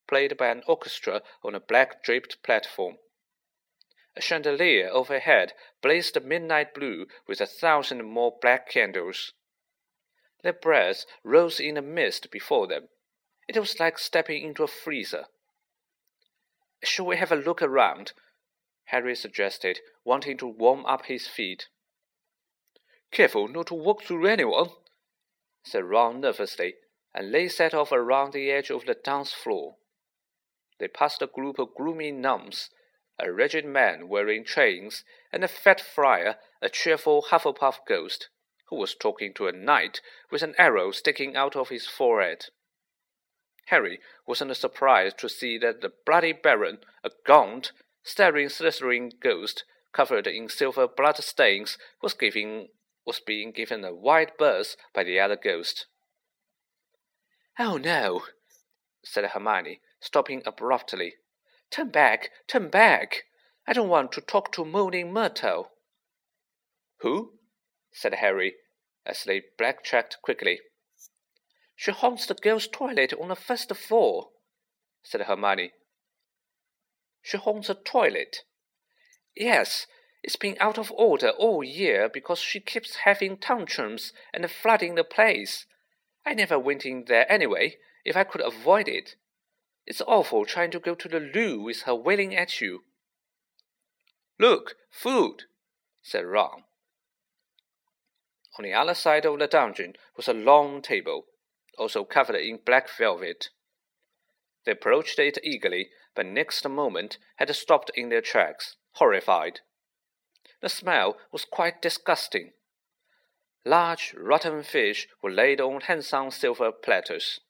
played 0.10 0.36
by 0.36 0.48
an 0.48 0.62
orchestra 0.68 1.22
on 1.42 1.56
a 1.56 1.60
black 1.62 2.04
draped 2.04 2.44
platform. 2.44 2.98
A 4.18 4.20
chandelier 4.20 4.90
overhead 4.90 5.54
blazed 5.82 6.18
a 6.18 6.20
midnight 6.20 6.74
blue 6.74 7.08
with 7.30 7.40
a 7.40 7.46
thousand 7.46 8.04
more 8.04 8.38
black 8.42 8.70
candles. 8.70 9.32
Their 10.44 10.52
breaths 10.52 11.06
rose 11.24 11.62
in 11.62 11.78
a 11.78 11.82
mist 11.82 12.30
before 12.30 12.68
them. 12.68 12.90
It 13.48 13.58
was 13.58 13.80
like 13.80 13.98
stepping 13.98 14.44
into 14.44 14.66
a 14.66 14.68
freezer. 14.68 15.28
Shall 16.84 17.06
we 17.06 17.16
have 17.16 17.32
a 17.32 17.38
look 17.38 17.62
around? 17.62 18.12
Harry 18.88 19.16
suggested, 19.16 19.80
wanting 20.04 20.38
to 20.40 20.46
warm 20.46 20.86
up 20.86 21.06
his 21.06 21.26
feet. 21.26 21.70
Careful 23.12 23.48
not 23.48 23.68
to 23.68 23.74
walk 23.74 24.04
through 24.04 24.28
anyone, 24.28 24.72
said 25.64 25.86
Ron 25.86 26.22
nervously, 26.22 26.76
and 27.14 27.34
they 27.34 27.48
set 27.48 27.74
off 27.74 27.92
around 27.92 28.34
the 28.34 28.52
edge 28.52 28.70
of 28.70 28.86
the 28.86 28.94
dance 28.94 29.34
floor. 29.34 29.78
They 30.80 30.88
passed 30.88 31.22
a 31.22 31.28
group 31.28 31.58
of 31.58 31.74
gloomy 31.76 32.12
nuns, 32.12 32.70
a 33.20 33.32
rigid 33.32 33.66
man 33.66 34.08
wearing 34.08 34.46
chains, 34.46 35.04
and 35.32 35.44
a 35.44 35.48
fat 35.48 35.82
friar, 35.82 36.38
a 36.62 36.70
cheerful 36.70 37.24
Hufflepuff 37.24 37.86
ghost 37.88 38.30
who 38.70 38.76
was 38.76 38.96
talking 38.96 39.34
to 39.34 39.48
a 39.48 39.52
knight 39.52 40.02
with 40.30 40.44
an 40.44 40.54
arrow 40.58 40.92
sticking 40.92 41.36
out 41.36 41.56
of 41.56 41.70
his 41.70 41.88
forehead. 41.88 42.46
Harry 43.68 44.00
wasn't 44.26 44.56
surprised 44.56 45.18
to 45.18 45.30
see 45.30 45.58
that 45.58 45.82
the 45.82 45.92
bloody 46.06 46.34
Baron, 46.34 46.80
a 47.04 47.12
gaunt, 47.26 47.72
staring, 48.04 48.50
slithering 48.50 49.12
ghost 49.22 49.64
covered 49.94 50.28
in 50.28 50.48
silver 50.50 50.88
blood 50.88 51.18
stains, 51.18 51.78
was 52.02 52.14
giving 52.14 52.68
was 53.08 53.22
being 53.22 53.54
given 53.54 53.86
a 53.86 53.96
wide 53.96 54.34
berth 54.38 54.76
by 54.94 55.02
the 55.02 55.18
other 55.18 55.38
ghost. 55.38 55.88
Oh 57.58 57.78
no, 57.78 58.24
said 59.04 59.24
Hermione, 59.24 59.80
stopping 60.02 60.44
abruptly. 60.46 61.14
Turn 61.72 61.90
back, 61.90 62.30
turn 62.48 62.70
back. 62.70 63.24
I 63.66 63.72
don't 63.72 63.88
want 63.88 64.12
to 64.14 64.22
talk 64.22 64.52
to 64.54 64.66
Moaning 64.66 65.14
Myrtle. 65.14 65.72
Who? 67.00 67.40
said 67.94 68.16
Harry, 68.16 68.56
as 69.06 69.24
they 69.24 69.42
backtracked 69.58 70.18
quickly. 70.22 70.60
She 71.76 71.92
haunts 71.92 72.26
the 72.26 72.34
girls' 72.36 72.68
toilet 72.68 73.14
on 73.14 73.30
the 73.30 73.36
first 73.36 73.74
floor, 73.76 74.30
said 75.04 75.22
Hermione. 75.22 75.72
She 77.22 77.38
haunts 77.38 77.70
a 77.70 77.76
toilet? 77.76 78.44
Yes, 79.36 79.88
it's 80.28 80.36
been 80.36 80.58
out 80.60 80.78
of 80.78 80.92
order 80.92 81.30
all 81.30 81.64
year 81.64 82.10
because 82.14 82.38
she 82.38 82.60
keeps 82.60 82.98
having 83.06 83.38
tantrums 83.38 84.12
and 84.34 84.52
flooding 84.52 84.96
the 84.96 85.04
place. 85.06 85.66
I 86.26 86.34
never 86.34 86.60
went 86.60 86.86
in 86.86 87.06
there 87.08 87.32
anyway, 87.32 87.78
if 88.04 88.18
I 88.18 88.26
could 88.26 88.42
avoid 88.42 88.90
it. 88.90 89.16
It's 89.86 90.02
awful 90.06 90.44
trying 90.44 90.72
to 90.72 90.82
go 90.82 90.96
to 90.96 91.08
the 91.08 91.22
loo 91.22 91.62
with 91.62 91.84
her 91.84 91.96
wailing 91.96 92.36
at 92.36 92.60
you. 92.60 92.84
Look, 94.38 94.76
food, 94.92 95.44
said 96.04 96.26
Ron. 96.26 96.66
On 98.60 98.66
the 98.66 98.74
other 98.74 98.96
side 98.96 99.26
of 99.26 99.40
the 99.40 99.48
dungeon 99.48 99.94
was 100.18 100.28
a 100.28 100.34
long 100.34 100.82
table, 100.82 101.28
also 101.78 102.04
covered 102.04 102.36
in 102.36 102.60
black 102.66 102.90
velvet. 102.90 103.48
They 104.66 104.74
approached 104.74 105.20
it 105.20 105.38
eagerly, 105.42 105.88
but 106.14 106.26
next 106.26 106.68
moment 106.68 107.18
had 107.38 107.56
stopped 107.56 107.92
in 107.96 108.10
their 108.10 108.20
tracks, 108.20 108.76
horrified. 108.96 109.62
The 110.62 110.70
smell 110.70 111.18
was 111.32 111.46
quite 111.46 111.82
disgusting. 111.82 112.54
Large, 113.66 114.14
rotten 114.18 114.64
fish 114.64 115.08
were 115.22 115.32
laid 115.32 115.62
on 115.62 115.82
handsome 115.82 116.32
silver 116.32 116.72
platters. 116.72 117.42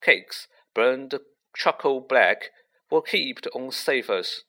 Cakes, 0.00 0.48
burned 0.74 1.18
charcoal 1.56 2.00
black, 2.00 2.50
were 2.90 3.02
heaped 3.06 3.46
on 3.54 3.70
savors. 3.70 4.44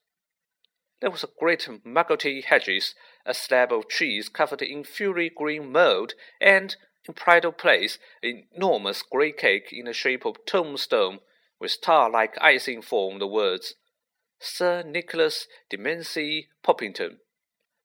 There 1.01 1.11
was 1.11 1.23
a 1.23 1.29
great 1.39 1.67
maggoty 1.85 2.41
haggis 2.41 2.95
a 3.25 3.33
slab 3.33 3.71
of 3.71 3.89
cheese 3.89 4.29
covered 4.29 4.61
in 4.61 4.83
fury 4.83 5.29
green 5.29 5.71
mold, 5.71 6.13
and, 6.41 6.75
in 7.07 7.13
pride 7.13 7.45
of 7.45 7.57
place, 7.57 7.97
an 8.21 8.47
enormous 8.53 9.01
grey 9.01 9.31
cake 9.31 9.69
in 9.71 9.85
the 9.85 9.93
shape 9.93 10.25
of 10.25 10.45
tombstone, 10.45 11.19
with 11.59 11.81
tar-like 11.81 12.37
icing 12.41 12.81
formed 12.81 13.21
the 13.21 13.27
words, 13.27 13.75
Sir 14.39 14.83
Nicholas 14.83 15.47
de 15.69 15.77
Demency 15.77 16.49
Poppington, 16.63 17.19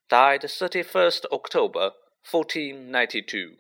died 0.09 0.43
31st 0.43 1.25
October, 1.33 1.93
1492. 2.31 3.57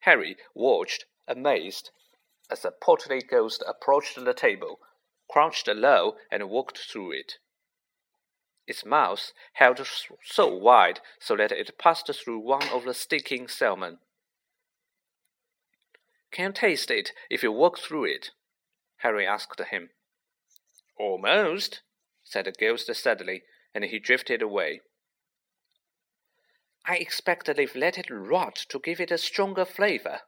Harry 0.00 0.36
watched, 0.54 1.04
amazed, 1.28 1.90
as 2.50 2.62
the 2.62 2.70
portly 2.70 3.20
ghost 3.20 3.62
approached 3.68 4.22
the 4.24 4.34
table, 4.34 4.78
crouched 5.28 5.68
low, 5.68 6.16
and 6.30 6.48
walked 6.48 6.78
through 6.78 7.12
it 7.12 7.34
its 8.70 8.86
mouth 8.86 9.32
held 9.54 9.84
so 10.24 10.46
wide 10.54 11.00
so 11.18 11.36
that 11.36 11.50
it 11.50 11.76
passed 11.76 12.08
through 12.14 12.38
one 12.38 12.68
of 12.68 12.84
the 12.84 12.94
sticking 12.94 13.48
salmon. 13.48 13.98
Can 16.30 16.46
you 16.46 16.52
taste 16.52 16.90
it 16.90 17.10
if 17.28 17.42
you 17.42 17.50
walk 17.50 17.80
through 17.80 18.04
it? 18.04 18.30
Harry 18.98 19.26
asked 19.26 19.60
him. 19.60 19.90
Almost, 20.96 21.82
said 22.22 22.44
the 22.44 22.52
ghost 22.52 22.94
steadily, 22.94 23.42
and 23.74 23.84
he 23.84 23.98
drifted 23.98 24.42
away. 24.42 24.80
I 26.86 26.96
expect 26.96 27.46
they've 27.54 27.74
let 27.76 27.98
it 27.98 28.10
rot 28.10 28.56
to 28.68 28.78
give 28.78 29.00
it 29.00 29.10
a 29.10 29.18
stronger 29.18 29.64
flavor, 29.64 30.20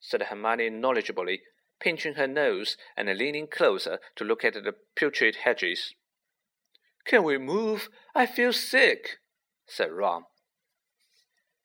said 0.00 0.22
Hermione 0.22 0.70
knowledgeably, 0.70 1.40
pinching 1.80 2.14
her 2.14 2.26
nose 2.26 2.76
and 2.96 3.08
leaning 3.16 3.46
closer 3.46 3.98
to 4.16 4.24
look 4.24 4.44
at 4.44 4.54
the 4.54 4.74
putrid 4.96 5.36
haggis. 5.44 5.94
Can 7.04 7.22
we 7.22 7.38
move? 7.38 7.88
I 8.14 8.26
feel 8.26 8.52
sick, 8.52 9.18
said 9.66 9.92
Ron. 9.92 10.24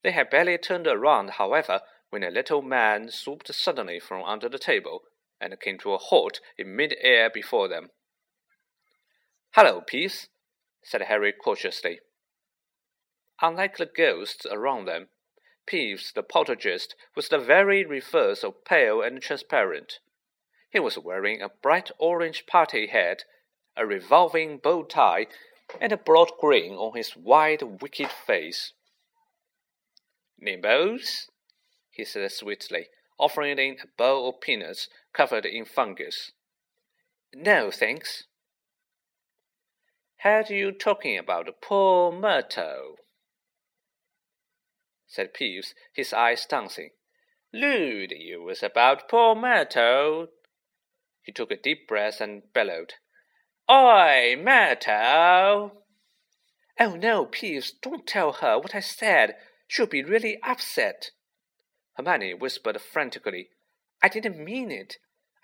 They 0.03 0.12
had 0.12 0.29
barely 0.29 0.57
turned 0.57 0.88
around, 0.88 1.31
however, 1.31 1.81
when 2.09 2.23
a 2.23 2.29
little 2.29 2.62
man 2.62 3.09
swooped 3.09 3.53
suddenly 3.53 4.00
from 4.00 4.23
under 4.23 4.47
the 4.47 4.59
table 4.59 5.01
and 5.41 5.59
came 5.59 5.79
to 5.79 5.93
a 5.93 5.97
halt 5.97 6.39
in 6.57 6.75
mid-air 6.75 7.29
before 7.29 7.67
them. 7.67 7.89
Hello, 9.51 9.81
Peeves, 9.81 10.27
said 10.83 11.03
Harry 11.03 11.31
cautiously. 11.31 11.99
Unlike 13.41 13.77
the 13.77 13.85
ghosts 13.85 14.45
around 14.45 14.85
them, 14.85 15.09
Peeves 15.65 16.13
the 16.13 16.23
poltergeist 16.23 16.95
was 17.15 17.29
the 17.29 17.39
very 17.39 17.85
reverse 17.85 18.43
of 18.43 18.65
pale 18.65 19.01
and 19.01 19.21
transparent. 19.21 19.99
He 20.69 20.79
was 20.79 20.97
wearing 20.97 21.41
a 21.41 21.49
bright 21.49 21.91
orange 21.99 22.45
party 22.45 22.87
hat 22.87 23.23
a 23.75 23.85
revolving 23.85 24.57
bow 24.57 24.83
tie, 24.83 25.27
and 25.81 25.91
a 25.91 25.97
broad 25.97 26.31
grin 26.39 26.73
on 26.73 26.95
his 26.95 27.15
wide, 27.15 27.81
wicked 27.81 28.11
face. 28.11 28.73
Nibbles? 30.39 31.29
he 31.89 32.05
said 32.05 32.31
sweetly, 32.31 32.87
offering 33.17 33.57
him 33.57 33.77
a 33.81 33.87
bowl 33.97 34.29
of 34.29 34.41
peanuts 34.41 34.89
covered 35.13 35.45
in 35.45 35.65
fungus. 35.65 36.31
No, 37.33 37.71
thanks. 37.71 38.25
Heard 40.23 40.49
you 40.49 40.71
talking 40.71 41.17
about 41.17 41.49
poor 41.61 42.09
Myrtle, 42.09 42.95
said 45.05 45.33
Peeves, 45.33 45.73
his 45.93 46.13
eyes 46.13 46.45
dancing. 46.45 46.91
Lewd 47.51 48.11
you 48.11 48.41
was 48.41 48.63
about 48.63 49.09
poor 49.09 49.35
Myrtle. 49.35 50.27
He 51.23 51.33
took 51.33 51.51
a 51.51 51.57
deep 51.57 51.89
breath 51.89 52.21
and 52.21 52.43
bellowed. 52.53 52.93
Oi, 53.69 54.37
Myrtle! 54.39 55.83
Oh 56.79 56.95
no, 56.95 57.25
Peeves, 57.25 57.73
don't 57.81 58.07
tell 58.07 58.31
her 58.31 58.57
what 58.57 58.73
I 58.73 58.79
said. 58.79 59.35
She'll 59.67 59.87
be 59.87 60.05
really 60.05 60.39
upset. 60.41 61.11
Hermione 61.97 62.33
whispered 62.35 62.79
frantically. 62.79 63.49
I 64.01 64.07
didn't 64.07 64.41
mean 64.41 64.71
it. 64.71 64.95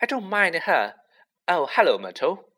I 0.02 0.06
don't 0.06 0.30
mind 0.30 0.56
her. 0.56 0.94
Oh, 1.50 1.68
hello, 1.70 1.98
Myrtle. 1.98 2.49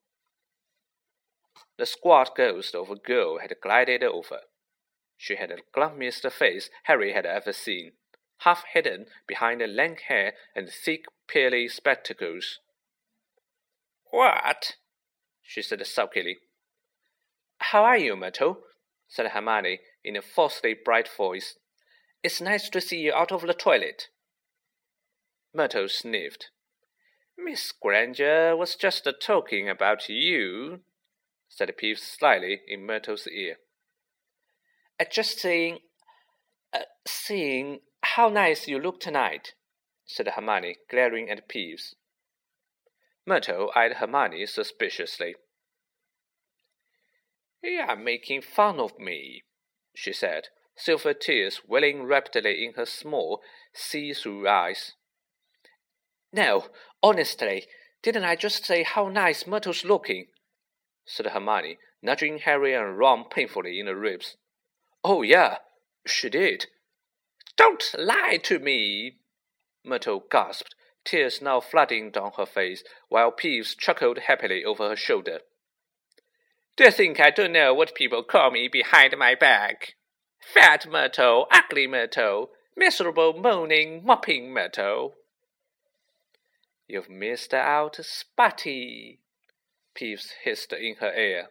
The 1.82 1.88
squat 1.88 2.36
ghost 2.36 2.76
of 2.76 2.92
a 2.92 2.96
girl 2.96 3.40
had 3.40 3.60
glided 3.60 4.04
over. 4.04 4.42
She 5.18 5.38
had 5.38 5.50
the 5.50 5.64
glummiest 5.74 6.32
face 6.32 6.70
Harry 6.84 7.12
had 7.12 7.26
ever 7.26 7.52
seen, 7.52 7.94
half 8.42 8.66
hidden 8.72 9.08
behind 9.26 9.64
a 9.64 9.68
lank 9.68 10.02
hair 10.02 10.36
and 10.56 10.70
thick, 10.70 11.06
pearly 11.28 11.68
spectacles. 11.68 12.60
What? 14.12 14.76
she 15.42 15.64
said 15.64 15.84
sulkily. 15.88 16.42
How 17.58 17.84
are 17.84 17.98
you, 17.98 18.16
Myrtle? 18.16 18.62
said 19.08 19.32
Hermione 19.32 19.80
in 20.04 20.16
a 20.16 20.22
falsely 20.22 20.76
bright 20.76 21.08
voice. 21.08 21.58
It's 22.22 22.40
nice 22.40 22.70
to 22.70 22.80
see 22.80 23.00
you 23.00 23.14
out 23.16 23.32
of 23.32 23.42
the 23.42 23.56
toilet. 23.56 24.10
Myrtle 25.52 25.90
sniffed. 25.90 26.52
Miss 27.36 27.72
Granger 27.72 28.56
was 28.56 28.76
just 28.76 29.08
talking 29.20 29.68
about 29.68 30.08
you, 30.10 30.82
said 31.54 31.72
Peeves 31.78 32.00
slyly 32.00 32.62
in 32.66 32.86
Myrtle's 32.86 33.28
ear. 33.28 33.58
Uh, 35.00 35.04
just 35.12 35.38
saying, 35.38 35.80
uh, 36.74 36.80
seeing 37.06 37.82
how 38.02 38.30
nice 38.30 38.68
you 38.68 38.80
look 38.80 39.02
tonight, 39.02 39.54
said 40.06 40.30
Hermione, 40.30 40.78
glaring 40.90 41.30
at 41.30 41.50
Peeves. 41.50 41.94
Myrtle 43.28 43.70
eyed 43.76 43.96
Hermione 43.96 44.46
suspiciously. 44.46 45.36
You're 47.62 47.96
making 47.98 48.42
fun 48.42 48.80
of 48.80 48.98
me, 48.98 49.44
she 49.94 50.14
said, 50.14 50.48
silver 50.78 51.14
tears 51.14 51.62
welling 51.68 52.04
rapidly 52.04 52.64
in 52.66 52.74
her 52.74 52.86
small, 52.86 53.42
see-through 53.74 54.48
eyes. 54.48 54.94
No, 56.32 56.68
honestly, 57.04 57.66
didn't 58.02 58.24
I 58.24 58.38
just 58.38 58.66
say 58.66 58.84
how 58.84 59.10
nice 59.10 59.46
Myrtle's 59.46 59.84
looking? 59.84 60.28
Said 61.06 61.28
Hermione, 61.28 61.78
nudging 62.02 62.40
Harry 62.40 62.74
and 62.74 62.98
Ron 62.98 63.26
painfully 63.30 63.80
in 63.80 63.86
the 63.86 63.96
ribs. 63.96 64.38
Oh, 65.04 65.22
yeah, 65.22 65.58
she 66.06 66.30
did. 66.30 66.68
Don't 67.58 67.84
lie 67.98 68.38
to 68.44 68.60
me, 68.60 69.18
Myrtle 69.84 70.24
gasped, 70.30 70.76
tears 71.04 71.42
now 71.42 71.60
flooding 71.60 72.12
down 72.12 72.32
her 72.38 72.46
face, 72.46 72.84
while 73.10 73.32
Peeves 73.32 73.76
chuckled 73.78 74.20
happily 74.20 74.64
over 74.64 74.90
her 74.90 74.96
shoulder. 74.96 75.40
Do 76.78 76.86
you 76.86 76.92
think 76.92 77.20
I 77.20 77.30
don't 77.32 77.52
know 77.52 77.74
what 77.74 77.96
people 77.96 78.24
call 78.24 78.52
me 78.52 78.68
behind 78.68 79.18
my 79.18 79.36
back? 79.36 79.96
Fat 80.40 80.88
Myrtle, 80.90 81.48
ugly 81.52 81.88
Myrtle, 81.88 82.52
miserable, 82.76 83.34
moaning, 83.34 84.04
mopping 84.06 84.52
Myrtle. 84.52 85.16
You've 86.88 87.10
missed 87.10 87.54
out 87.54 87.98
Spotty, 88.02 89.20
Peeves 89.96 90.32
hissed 90.44 90.74
in 90.74 90.96
her 90.96 91.14
ear. 91.14 91.50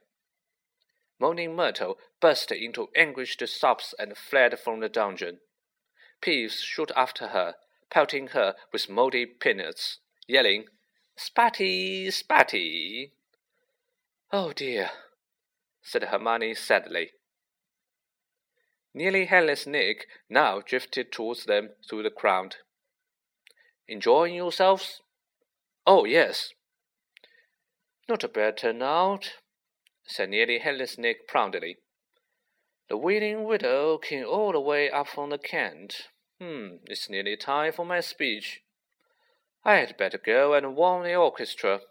Moaning 1.19 1.55
Myrtle 1.55 1.99
burst 2.21 2.51
into 2.51 2.89
anguished 2.97 3.47
sobs 3.47 3.95
and 3.99 4.17
fled 4.17 4.59
from 4.59 4.81
the 4.81 4.89
dungeon. 4.89 5.41
Peeves 6.23 6.63
shot 6.63 6.91
after 6.97 7.29
her, 7.29 7.57
pelting 7.91 8.29
her 8.29 8.55
with 8.73 8.89
moldy 8.89 9.27
peanuts, 9.27 9.99
yelling, 10.27 10.67
Spatty, 11.17 12.09
Spatty! 12.09 13.13
Oh 14.33 14.53
dear, 14.53 14.91
said 15.83 16.05
Hermione 16.05 16.55
sadly. 16.55 17.11
Nearly 18.95 19.27
headless 19.27 19.67
Nick 19.67 20.07
now 20.29 20.61
drifted 20.61 21.13
towards 21.13 21.45
them 21.45 21.71
through 21.89 22.03
the 22.03 22.11
crowd. 22.11 22.57
Enjoying 23.87 24.35
yourselves? 24.35 25.03
Oh, 25.87 26.05
yes. 26.05 26.51
Not 28.11 28.25
a 28.25 28.29
bad 28.29 28.57
turnout, 28.57 29.35
said 30.03 30.31
nearly 30.31 30.59
headless 30.59 30.99
Nick 30.99 31.29
proudly. 31.29 31.77
The 32.89 32.97
Weeping 32.97 33.45
Widow 33.45 33.99
came 33.99 34.27
all 34.27 34.51
the 34.51 34.59
way 34.59 34.91
up 34.91 35.07
from 35.07 35.31
the 35.31 35.39
Kent. 35.39 36.09
Hmm, 36.41 36.79
it's 36.87 37.09
nearly 37.09 37.37
time 37.37 37.73
for 37.73 37.87
my 37.87 38.01
speech. 38.01 38.63
I 39.65 39.77
had 39.77 39.97
better 39.97 40.19
go 40.19 40.55
and 40.55 40.75
warn 40.75 41.05
the 41.05 41.15
orchestra. 41.15 41.83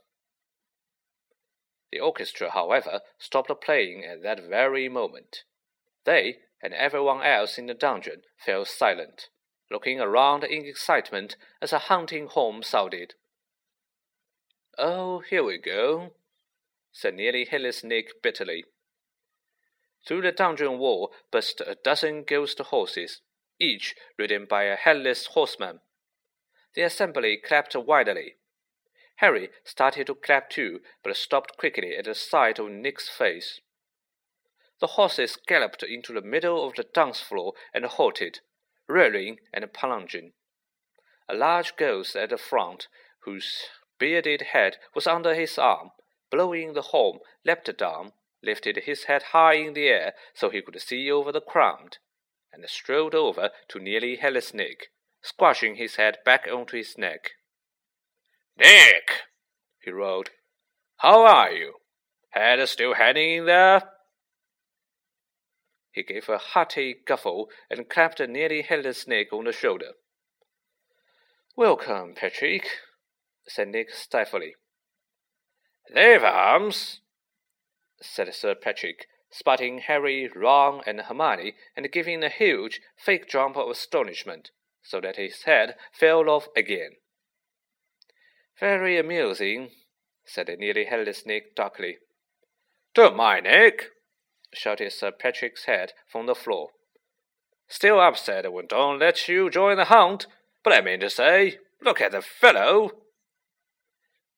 The 1.89 2.01
orchestra, 2.01 2.49
however, 2.49 2.99
stopped 3.17 3.62
playing 3.62 4.03
at 4.03 4.21
that 4.21 4.43
very 4.43 4.89
moment. 4.89 5.45
They 6.03 6.39
and 6.62 6.73
everyone 6.73 7.23
else 7.23 7.58
in 7.58 7.67
the 7.67 7.73
dungeon 7.73 8.23
fell 8.36 8.65
silent, 8.65 9.29
looking 9.71 10.01
around 10.01 10.43
in 10.43 10.65
excitement 10.65 11.38
as 11.62 11.71
a 11.71 11.88
hunting 11.88 12.27
horn 12.27 12.62
sounded. 12.62 13.13
Oh, 14.81 15.19
here 15.19 15.43
we 15.43 15.57
go, 15.57 16.13
said 16.93 17.13
nearly 17.15 17.43
headless 17.43 17.83
Nick 17.83 18.21
bitterly. 18.21 18.63
Through 20.07 20.21
the 20.21 20.31
dungeon 20.31 20.79
wall 20.79 21.11
burst 21.31 21.59
a 21.59 21.75
dozen 21.75 22.23
ghost 22.23 22.59
horses, 22.59 23.19
each 23.59 23.93
ridden 24.17 24.45
by 24.45 24.63
a 24.63 24.77
headless 24.77 25.25
horseman. 25.25 25.81
The 26.75 26.83
assembly 26.83 27.35
clapped 27.35 27.75
wildly. 27.75 28.35
Harry 29.17 29.49
started 29.65 30.07
to 30.07 30.15
clap 30.15 30.49
too, 30.49 30.79
but 31.03 31.17
stopped 31.17 31.57
quickly 31.57 31.97
at 31.97 32.05
the 32.05 32.15
sight 32.15 32.57
of 32.57 32.71
Nick's 32.71 33.09
face. 33.09 33.59
The 34.79 34.95
horses 34.95 35.37
galloped 35.45 35.83
into 35.83 36.13
the 36.13 36.21
middle 36.21 36.65
of 36.65 36.75
the 36.75 36.83
dance 36.83 37.19
floor 37.19 37.51
and 37.73 37.83
halted, 37.83 38.39
rearing 38.87 39.39
and 39.53 39.73
plunging. 39.73 40.31
A 41.27 41.35
large 41.35 41.75
ghost 41.75 42.15
at 42.15 42.29
the 42.29 42.37
front, 42.37 42.87
whose 43.25 43.65
bearded 43.99 44.41
head 44.53 44.77
was 44.95 45.05
under 45.05 45.35
his 45.35 45.57
arm, 45.57 45.91
blowing 46.31 46.73
the 46.73 46.81
horn, 46.81 47.19
leapt 47.45 47.75
down, 47.77 48.13
lifted 48.41 48.77
his 48.85 49.03
head 49.03 49.23
high 49.31 49.55
in 49.55 49.73
the 49.73 49.88
air 49.88 50.13
so 50.33 50.49
he 50.49 50.62
could 50.62 50.79
see 50.81 51.12
over 51.12 51.31
the 51.31 51.41
crowd, 51.41 51.97
and 52.51 52.67
strode 52.67 53.13
over 53.13 53.51
to 53.67 53.79
nearly 53.79 54.15
headless 54.15 54.53
Nick, 54.53 54.88
squashing 55.21 55.75
his 55.75 55.97
head 55.97 56.17
back 56.25 56.47
onto 56.51 56.77
his 56.77 56.97
neck. 56.97 57.31
Nick, 58.57 59.12
he 59.81 59.91
roared, 59.91 60.31
how 60.97 61.21
are 61.21 61.51
you? 61.51 61.75
Head 62.31 62.67
still 62.67 62.95
hanging 62.95 63.39
in 63.39 63.45
there? 63.45 63.83
He 65.91 66.03
gave 66.03 66.29
a 66.29 66.38
hearty 66.38 66.95
guffaw 67.05 67.45
and 67.69 67.89
clapped 67.89 68.19
nearly 68.19 68.62
headless 68.62 69.07
Nick 69.07 69.33
on 69.33 69.45
the 69.45 69.51
shoulder. 69.51 69.93
Welcome, 71.55 72.13
Patrick, 72.15 72.67
said 73.49 73.67
Nick 73.67 73.89
stiflingly. 73.89 74.55
Leave 75.93 76.23
arms, 76.23 77.01
said 78.01 78.33
Sir 78.33 78.55
Patrick, 78.55 79.07
spotting 79.31 79.79
Harry, 79.79 80.29
Ron, 80.33 80.81
and 80.85 81.01
Hermione, 81.01 81.55
and 81.75 81.91
giving 81.91 82.23
a 82.23 82.29
huge, 82.29 82.79
fake 82.97 83.27
jump 83.27 83.57
of 83.57 83.69
astonishment, 83.69 84.51
so 84.83 85.01
that 85.01 85.17
his 85.17 85.43
head 85.43 85.75
fell 85.91 86.29
off 86.29 86.47
again. 86.55 86.91
Very 88.59 88.97
amusing, 88.97 89.69
said 90.25 90.47
the 90.47 90.55
nearly 90.55 90.85
headless 90.85 91.25
Nick 91.25 91.55
darkly. 91.55 91.97
Don't 92.93 93.15
mind, 93.15 93.43
Nick, 93.43 93.89
shouted 94.53 94.91
Sir 94.91 95.12
Patrick's 95.12 95.65
head 95.65 95.93
from 96.12 96.25
the 96.25 96.35
floor. 96.35 96.69
Still 97.67 97.99
upset 97.99 98.51
when 98.51 98.65
don't 98.67 98.99
let 98.99 99.27
you 99.27 99.49
join 99.49 99.77
the 99.77 99.85
hunt, 99.85 100.25
but 100.63 100.73
I 100.73 100.81
mean 100.81 100.99
to 101.01 101.09
say, 101.09 101.59
look 101.81 102.01
at 102.01 102.12
the 102.12 102.21
fellow. 102.21 102.91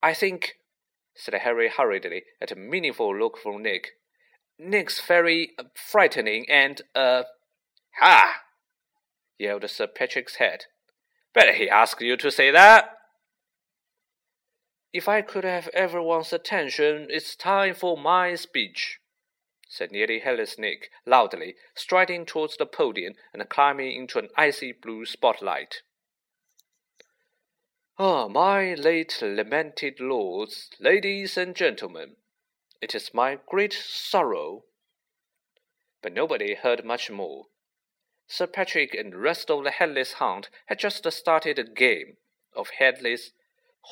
I 0.03 0.13
think 0.13 0.55
said 1.15 1.33
Harry 1.33 1.69
hurriedly, 1.69 2.23
at 2.41 2.51
a 2.51 2.55
meaningful 2.55 3.15
look 3.15 3.37
from 3.37 3.61
Nick. 3.61 3.89
Nick's 4.57 5.01
very 5.01 5.51
uh, 5.57 5.63
frightening 5.75 6.45
and, 6.49 6.81
uh. 6.95 7.23
Ha! 7.99 8.41
yelled 9.37 9.69
Sir 9.69 9.87
Patrick's 9.87 10.35
head. 10.35 10.65
Better 11.33 11.53
he 11.53 11.69
ask 11.69 11.99
you 12.01 12.15
to 12.17 12.31
say 12.31 12.51
that. 12.51 12.97
If 14.93 15.07
I 15.07 15.21
could 15.21 15.43
have 15.43 15.69
everyone's 15.69 16.33
attention, 16.33 17.07
it's 17.09 17.35
time 17.35 17.73
for 17.73 17.97
my 17.97 18.35
speech, 18.35 18.99
said 19.69 19.91
nearly 19.91 20.19
headless 20.19 20.57
Nick 20.57 20.89
loudly, 21.05 21.55
striding 21.75 22.25
towards 22.25 22.57
the 22.57 22.65
podium 22.65 23.13
and 23.33 23.47
climbing 23.49 23.95
into 23.95 24.19
an 24.19 24.29
icy 24.37 24.73
blue 24.73 25.05
spotlight. 25.05 25.81
Ah, 28.03 28.27
my 28.27 28.73
late 28.73 29.21
lamented 29.21 29.99
lords, 29.99 30.71
ladies 30.79 31.37
and 31.37 31.55
gentlemen, 31.55 32.15
it 32.81 32.95
is 32.95 33.13
my 33.13 33.37
great 33.45 33.73
sorrow. 33.73 34.63
But 36.01 36.11
nobody 36.11 36.55
heard 36.55 36.83
much 36.83 37.11
more. 37.11 37.45
Sir 38.25 38.47
Patrick 38.47 38.95
and 38.95 39.13
the 39.13 39.19
rest 39.19 39.51
of 39.51 39.63
the 39.63 39.69
headless 39.69 40.13
hunt 40.13 40.49
had 40.65 40.79
just 40.79 41.05
started 41.11 41.59
a 41.59 41.63
game 41.63 42.17
of 42.55 42.71
headless 42.79 43.33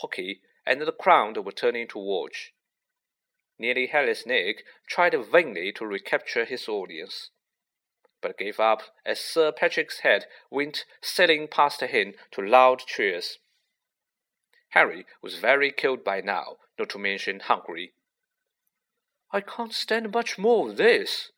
hockey, 0.01 0.41
and 0.65 0.81
the 0.81 0.91
crowd 0.91 1.37
were 1.37 1.51
turning 1.51 1.87
to 1.89 1.99
watch. 1.99 2.51
Nearly 3.59 3.85
headless 3.85 4.25
Nick 4.25 4.63
tried 4.87 5.13
vainly 5.23 5.71
to 5.73 5.85
recapture 5.85 6.45
his 6.45 6.67
audience. 6.67 7.29
but 8.21 8.39
gave 8.39 8.59
up 8.59 8.81
as 9.05 9.19
Sir 9.19 9.51
Patrick's 9.51 9.99
head 9.99 10.25
went 10.49 10.85
sailing 10.99 11.47
past 11.47 11.81
him 11.81 12.15
to 12.31 12.41
loud 12.41 12.79
cheers. 12.79 13.37
Harry 14.69 15.05
was 15.21 15.39
very 15.39 15.71
cold 15.71 16.03
by 16.03 16.21
now, 16.21 16.57
not 16.77 16.89
to 16.89 16.99
mention 16.99 17.39
hungry. 17.39 17.93
I 19.31 19.41
can't 19.41 19.73
stand 19.73 20.11
much 20.11 20.37
more 20.37 20.69
of 20.69 20.77
this, 20.77 21.31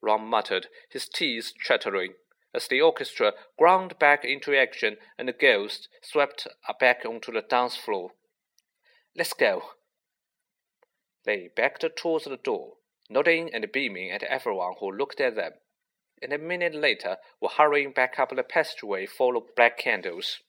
Ron 0.00 0.24
muttered, 0.26 0.68
his 0.88 1.08
teeth 1.08 1.52
chattering, 1.58 2.14
as 2.54 2.68
the 2.68 2.80
orchestra 2.80 3.34
ground 3.58 3.98
back 3.98 4.24
into 4.24 4.54
action 4.54 4.96
and 5.16 5.28
the 5.28 5.32
ghost 5.32 5.88
swept 6.02 6.46
back 6.80 7.04
onto 7.04 7.32
the 7.32 7.42
dance 7.42 7.76
floor. 7.76 8.12
Let's 9.14 9.32
go. 9.32 9.62
They 11.24 11.48
backed 11.54 11.84
towards 11.96 12.24
the 12.24 12.36
door, 12.36 12.74
nodding 13.08 13.54
and 13.54 13.70
beaming 13.70 14.10
at 14.10 14.22
everyone 14.24 14.74
who 14.80 14.90
looked 14.90 15.20
at 15.20 15.36
them, 15.36 15.52
and 16.20 16.32
a 16.32 16.38
minute 16.38 16.74
later 16.74 17.18
were 17.40 17.50
hurrying 17.50 17.92
back 17.92 18.18
up 18.18 18.34
the 18.34 18.42
passageway 18.42 19.06
full 19.06 19.36
of 19.36 19.54
black 19.54 19.78
candles. 19.78 20.40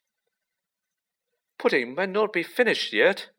Pudding 1.58 1.96
may 1.96 2.06
not 2.06 2.34
be 2.34 2.44
finished 2.44 2.94
yet, 2.94 3.30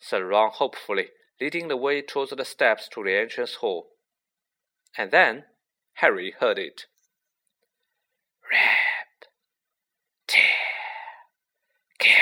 said 0.00 0.22
Ron 0.22 0.50
hopefully, 0.52 1.08
leading 1.40 1.68
the 1.68 1.76
way 1.76 2.02
towards 2.02 2.30
the 2.30 2.44
steps 2.44 2.88
to 2.88 3.02
the 3.02 3.14
entrance 3.14 3.54
hall. 3.56 3.88
And 4.96 5.10
then 5.10 5.44
Harry 5.94 6.34
heard 6.38 6.58
it. 6.58 6.86
Rip, 8.50 9.30
tear, 10.26 10.40
kill. 11.98 12.12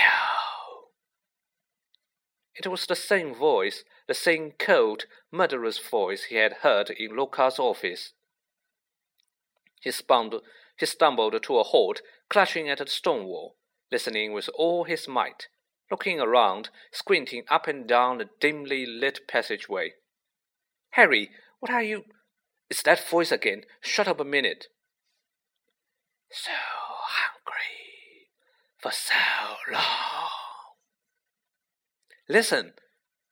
It 2.55 2.67
was 2.67 2.87
the 2.87 2.97
same 2.97 3.35
voice, 3.35 3.85
the 4.09 4.15
same 4.15 4.53
cold, 4.59 5.05
murderous 5.31 5.79
voice 5.79 6.25
he 6.25 6.37
had 6.37 6.59
heard 6.63 6.91
in 6.91 7.15
Lockhart's 7.17 7.59
office. 7.59 8.13
He, 9.81 9.91
spun, 9.91 10.33
he 10.79 10.87
stumbled 10.87 11.41
to 11.43 11.59
a 11.59 11.63
halt, 11.63 12.01
clutching 12.29 12.69
at 12.69 12.79
the 12.79 12.87
stone 12.87 13.25
wall, 13.27 13.57
listening 13.91 14.33
with 14.33 14.49
all 14.57 14.85
his 14.85 15.07
might 15.09 15.49
looking 15.91 16.21
around, 16.21 16.71
squinting 16.93 17.45
up 17.49 17.67
and 17.67 17.87
down 17.87 18.19
the 18.19 18.29
dimly 18.41 18.87
lit 18.87 19.21
passageway. 19.29 19.93
Harry, 20.91 21.31
what 21.61 21.71
are 21.71 21.83
you? 21.83 22.05
It's 22.69 22.83
that 22.83 23.09
voice 23.09 23.31
again. 23.31 23.63
Shut 23.81 24.09
up 24.09 24.21
a 24.21 24.25
minute. 24.25 24.67
So 26.31 26.51
hungry 26.53 28.31
for 28.79 28.91
so 28.91 29.15
long. 29.73 29.83
Listen, 32.29 32.73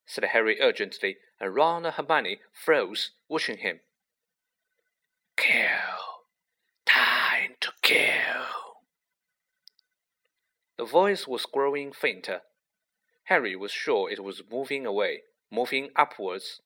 said 0.06 0.24
Harry 0.24 0.60
urgently, 0.60 1.16
and 1.40 1.54
Ron 1.54 1.84
and 1.84 1.94
Hermione 1.94 2.38
froze, 2.52 3.10
watching 3.28 3.58
him. 3.58 3.80
Kill. 5.36 5.58
Time 6.86 7.56
to 7.60 7.72
kill. 7.82 8.43
The 10.76 10.84
voice 10.84 11.26
was 11.26 11.46
growing 11.46 11.92
fainter. 11.92 12.42
Harry 13.24 13.54
was 13.56 13.70
sure 13.70 14.10
it 14.10 14.22
was 14.22 14.42
moving 14.50 14.84
away, 14.84 15.22
moving 15.50 15.90
upwards. 15.96 16.60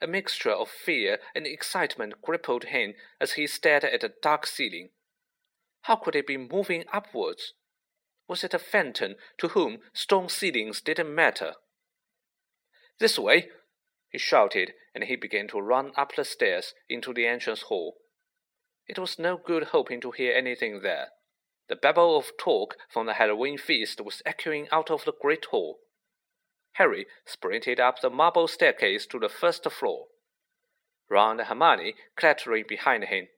A 0.00 0.06
mixture 0.06 0.50
of 0.50 0.70
fear 0.70 1.18
and 1.34 1.46
excitement 1.46 2.20
crippled 2.22 2.64
him 2.64 2.94
as 3.20 3.34
he 3.34 3.46
stared 3.46 3.84
at 3.84 4.00
the 4.00 4.12
dark 4.22 4.46
ceiling. 4.46 4.90
How 5.82 5.96
could 5.96 6.16
it 6.16 6.26
be 6.26 6.36
moving 6.36 6.84
upwards? 6.92 7.52
Was 8.26 8.42
it 8.42 8.54
a 8.54 8.58
phantom 8.58 9.16
to 9.38 9.48
whom 9.48 9.80
stone 9.92 10.28
ceilings 10.30 10.80
didn't 10.80 11.14
matter? 11.14 11.54
This 12.98 13.18
way! 13.18 13.50
he 14.08 14.18
shouted, 14.18 14.72
and 14.94 15.04
he 15.04 15.16
began 15.16 15.48
to 15.48 15.60
run 15.60 15.92
up 15.96 16.14
the 16.14 16.24
stairs 16.24 16.72
into 16.88 17.12
the 17.12 17.26
entrance 17.26 17.62
hall. 17.62 17.96
It 18.86 18.98
was 18.98 19.18
no 19.18 19.36
good 19.36 19.64
hoping 19.64 20.00
to 20.02 20.12
hear 20.12 20.32
anything 20.32 20.80
there. 20.82 21.08
The 21.68 21.76
babble 21.76 22.16
of 22.16 22.32
talk 22.38 22.76
from 22.90 23.06
the 23.06 23.14
Halloween 23.14 23.58
feast 23.58 24.00
was 24.00 24.22
echoing 24.26 24.68
out 24.70 24.90
of 24.90 25.04
the 25.04 25.12
great 25.12 25.46
hall. 25.46 25.78
Harry 26.74 27.06
sprinted 27.24 27.80
up 27.80 28.00
the 28.00 28.10
marble 28.10 28.48
staircase 28.48 29.06
to 29.06 29.18
the 29.18 29.28
first 29.28 29.64
floor. 29.70 30.06
Ron 31.08 31.38
and 31.38 31.48
Hermione 31.48 31.94
clattering 32.16 32.64
behind 32.68 33.04
him. 33.04 33.28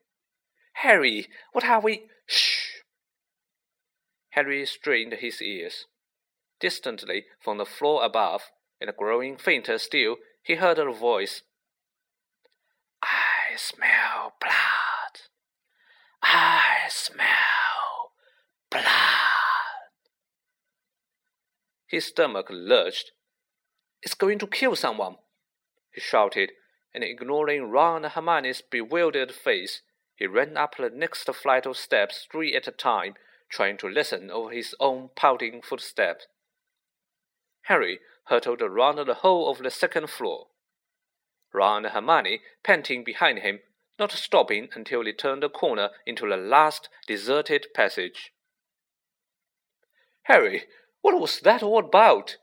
Harry, 0.74 1.28
what 1.52 1.64
are 1.64 1.80
we? 1.80 2.08
Shh! 2.26 2.80
Harry 4.30 4.66
strained 4.66 5.14
his 5.14 5.40
ears. 5.40 5.86
Distantly 6.60 7.26
from 7.42 7.58
the 7.58 7.64
floor 7.64 8.04
above, 8.04 8.50
and 8.80 8.90
growing 8.96 9.36
fainter 9.36 9.78
still, 9.78 10.16
he 10.42 10.56
heard 10.56 10.78
a 10.78 10.92
voice. 10.92 11.42
I 13.02 13.56
smell 13.56 14.34
blood. 14.40 15.20
I 16.22 16.88
smell 16.88 18.12
blood. 18.70 18.84
His 21.87 22.07
stomach 22.07 22.49
lurched. 22.51 23.12
It's 24.03 24.14
going 24.14 24.38
to 24.40 24.46
kill 24.46 24.77
someone, 24.77 25.16
he 25.92 26.01
shouted, 26.01 26.53
and 26.92 27.05
ignoring 27.05 27.70
Ron 27.70 28.05
and 28.05 28.12
Hermione's 28.12 28.62
bewildered 28.62 29.33
face, 29.33 29.83
he 30.16 30.27
ran 30.27 30.57
up 30.57 30.77
the 30.77 30.90
next 30.90 31.25
flight 31.35 31.66
of 31.66 31.77
steps 31.77 32.27
three 32.31 32.55
at 32.57 32.66
a 32.66 32.72
time, 32.72 33.14
trying 33.49 33.77
to 33.79 33.88
listen 33.88 34.31
over 34.31 34.51
his 34.51 34.75
own 34.81 35.11
pouting 35.14 35.62
footsteps. 35.62 36.27
Harry 37.62 38.01
hurtled 38.27 38.62
around 38.62 38.96
the 39.07 39.14
whole 39.14 39.51
of 39.51 39.59
the 39.59 39.70
second 39.70 40.09
floor. 40.09 40.46
Ron 41.53 41.85
and 41.85 41.94
Hermione 41.94 42.40
panting 42.64 43.05
behind 43.05 43.40
him, 43.40 43.61
not 43.99 44.12
stopping 44.12 44.68
until 44.75 45.05
they 45.05 45.12
turned 45.12 45.42
the 45.42 45.49
corner 45.49 45.90
into 46.05 46.29
the 46.29 46.37
last 46.37 46.88
deserted 47.07 47.66
passage. 47.75 48.33
Harry, 50.25 50.64
what 51.06 51.20
was 51.20 51.38
that 51.38 51.62
all 51.62 51.78
about? 51.78 52.36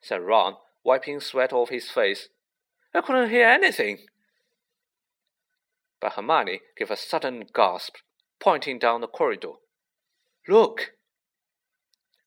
said 0.00 0.20
Ron, 0.22 0.54
wiping 0.84 1.18
sweat 1.18 1.52
off 1.52 1.70
his 1.70 1.90
face. 1.90 2.28
I 2.94 3.00
couldn't 3.00 3.30
hear 3.30 3.48
anything. 3.48 4.06
But 6.00 6.12
Hermione 6.12 6.60
gave 6.78 6.92
a 6.92 6.96
sudden 6.96 7.46
gasp, 7.52 7.96
pointing 8.38 8.78
down 8.78 9.00
the 9.00 9.08
corridor. 9.08 9.54
Look! 10.46 10.92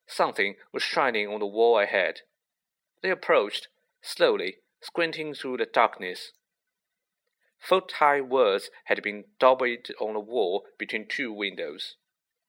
Something 0.06 0.56
was 0.74 0.84
shining 0.84 1.30
on 1.30 1.40
the 1.40 1.46
wall 1.46 1.80
ahead. 1.80 2.24
They 3.02 3.10
approached, 3.10 3.70
slowly, 4.02 4.58
squinting 4.82 5.34
through 5.34 5.58
the 5.58 5.66
darkness. 5.66 6.34
Foot 7.58 7.94
high 8.00 8.20
words 8.20 8.70
had 8.84 9.02
been 9.02 9.24
daubed 9.40 9.94
on 10.02 10.14
the 10.14 10.20
wall 10.20 10.66
between 10.78 11.08
two 11.08 11.32
windows 11.32 11.96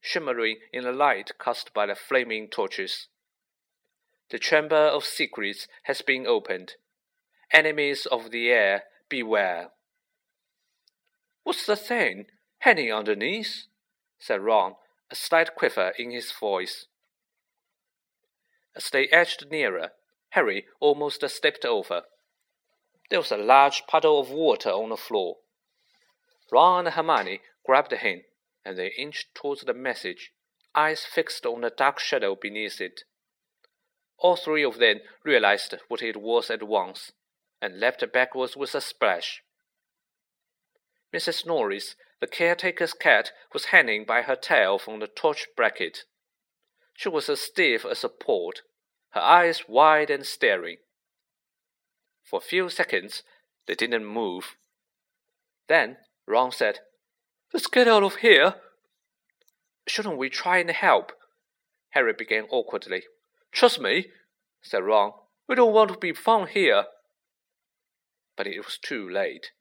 shimmering 0.05 0.57
in 0.71 0.83
the 0.83 0.91
light 0.91 1.31
cast 1.39 1.73
by 1.73 1.87
the 1.87 1.95
flaming 1.95 2.47
torches. 2.47 3.07
The 4.29 4.39
chamber 4.39 4.75
of 4.75 5.03
secrets 5.03 5.67
has 5.83 6.01
been 6.01 6.27
opened. 6.27 6.73
Enemies 7.51 8.05
of 8.05 8.31
the 8.31 8.49
heir, 8.49 8.83
beware. 9.09 9.69
What's 11.43 11.65
the 11.65 11.75
thing 11.75 12.25
hanging 12.59 12.93
underneath? 12.93 13.65
said 14.19 14.41
Ron, 14.41 14.75
a 15.11 15.15
slight 15.15 15.55
quiver 15.55 15.93
in 15.97 16.11
his 16.11 16.31
voice. 16.31 16.85
As 18.75 18.89
they 18.89 19.07
edged 19.07 19.45
nearer, 19.49 19.91
Harry 20.29 20.65
almost 20.79 21.27
stepped 21.29 21.65
over. 21.65 22.03
There 23.09 23.19
was 23.19 23.31
a 23.31 23.37
large 23.37 23.83
puddle 23.87 24.19
of 24.19 24.29
water 24.29 24.69
on 24.69 24.89
the 24.89 24.97
floor. 24.97 25.37
Ron 26.51 26.85
and 26.85 26.95
Hermione 26.95 27.41
grabbed 27.65 27.91
him 27.91 28.21
and 28.65 28.77
they 28.77 28.91
inched 28.97 29.35
towards 29.35 29.61
the 29.61 29.73
message, 29.73 30.31
eyes 30.73 31.05
fixed 31.05 31.45
on 31.45 31.61
the 31.61 31.69
dark 31.69 31.99
shadow 31.99 32.35
beneath 32.35 32.81
it. 32.81 33.03
All 34.17 34.35
three 34.35 34.63
of 34.63 34.79
them 34.79 34.99
realized 35.23 35.75
what 35.87 36.01
it 36.01 36.17
was 36.17 36.49
at 36.49 36.63
once, 36.63 37.11
and 37.61 37.79
leapt 37.79 38.03
backwards 38.11 38.57
with 38.57 38.73
a 38.73 38.81
splash. 38.81 39.43
Mrs. 41.13 41.45
Norris, 41.45 41.95
the 42.19 42.27
caretaker's 42.27 42.93
cat, 42.93 43.31
was 43.53 43.65
hanging 43.65 44.05
by 44.05 44.23
her 44.23 44.35
tail 44.35 44.79
from 44.79 44.99
the 44.99 45.07
torch 45.07 45.47
bracket. 45.55 45.99
She 46.93 47.09
was 47.09 47.29
as 47.29 47.41
stiff 47.41 47.85
as 47.85 48.03
a 48.03 48.09
port, 48.09 48.61
her 49.11 49.21
eyes 49.21 49.63
wide 49.67 50.09
and 50.09 50.25
staring. 50.25 50.77
For 52.23 52.37
a 52.37 52.41
few 52.41 52.69
seconds, 52.69 53.23
they 53.67 53.75
didn't 53.75 54.05
move. 54.05 54.55
Then 55.67 55.97
Ron 56.27 56.51
said, 56.51 56.79
Let's 57.55 57.67
get 57.67 57.87
out 57.87 58.03
of 58.03 58.17
here. 58.17 58.55
Shouldn't 59.87 60.17
we 60.17 60.29
try 60.29 60.57
and 60.57 60.69
help? 60.69 61.13
Harry 61.91 62.11
began 62.11 62.47
awkwardly. 62.49 63.03
Trust 63.53 63.79
me, 63.79 64.07
said 64.61 64.83
Ron. 64.83 65.13
We 65.47 65.55
don't 65.55 65.71
want 65.71 65.93
to 65.93 65.97
be 65.97 66.11
found 66.11 66.49
here. 66.49 66.83
But 68.35 68.47
it 68.47 68.57
was 68.57 68.77
too 68.77 69.09
late. 69.09 69.51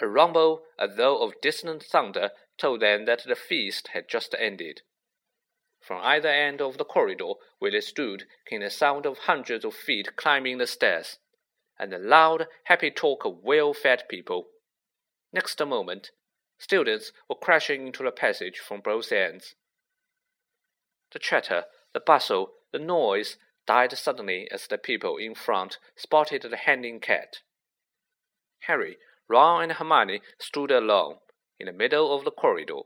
A 0.00 0.06
rumble 0.06 0.62
as 0.78 0.90
though 0.96 1.20
of 1.24 1.40
distant 1.42 1.82
thunder 1.82 2.30
told 2.56 2.82
them 2.82 3.04
that 3.06 3.24
the 3.26 3.34
feast 3.34 3.88
had 3.92 4.08
just 4.08 4.36
ended. 4.38 4.82
From 5.82 6.00
either 6.04 6.28
end 6.28 6.62
of 6.62 6.78
the 6.78 6.84
corridor 6.84 7.32
where 7.58 7.72
they 7.72 7.80
stood 7.80 8.26
came 8.48 8.60
the 8.60 8.70
sound 8.70 9.06
of 9.06 9.18
hundreds 9.18 9.64
of 9.64 9.74
feet 9.74 10.14
climbing 10.14 10.58
the 10.58 10.68
stairs, 10.68 11.18
and 11.80 11.90
the 11.90 11.98
loud, 11.98 12.46
happy 12.66 12.92
talk 12.92 13.24
of 13.24 13.42
well 13.42 13.74
fed 13.74 14.04
people. 14.08 14.46
Next 15.32 15.58
moment, 15.66 16.12
Students 16.58 17.12
were 17.28 17.36
crashing 17.36 17.86
into 17.86 18.02
the 18.02 18.10
passage 18.10 18.58
from 18.58 18.80
both 18.80 19.12
ends. 19.12 19.54
The 21.12 21.18
chatter, 21.18 21.64
the 21.92 22.00
bustle, 22.00 22.52
the 22.72 22.78
noise 22.78 23.36
died 23.66 23.96
suddenly 23.96 24.48
as 24.50 24.66
the 24.66 24.78
people 24.78 25.16
in 25.16 25.34
front 25.34 25.78
spotted 25.96 26.42
the 26.42 26.56
hanging 26.56 27.00
cat. 27.00 27.38
Harry, 28.60 28.96
Ron, 29.28 29.64
and 29.64 29.72
Hermione 29.72 30.20
stood 30.38 30.70
alone 30.70 31.16
in 31.58 31.66
the 31.66 31.72
middle 31.72 32.14
of 32.14 32.24
the 32.24 32.30
corridor. 32.30 32.82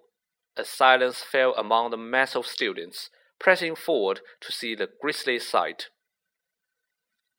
A 0.56 0.64
silence 0.64 1.22
fell 1.22 1.54
among 1.54 1.90
the 1.90 1.96
mass 1.96 2.34
of 2.34 2.46
students 2.46 3.10
pressing 3.38 3.74
forward 3.74 4.20
to 4.40 4.52
see 4.52 4.74
the 4.74 4.88
grisly 5.00 5.38
sight. 5.38 5.88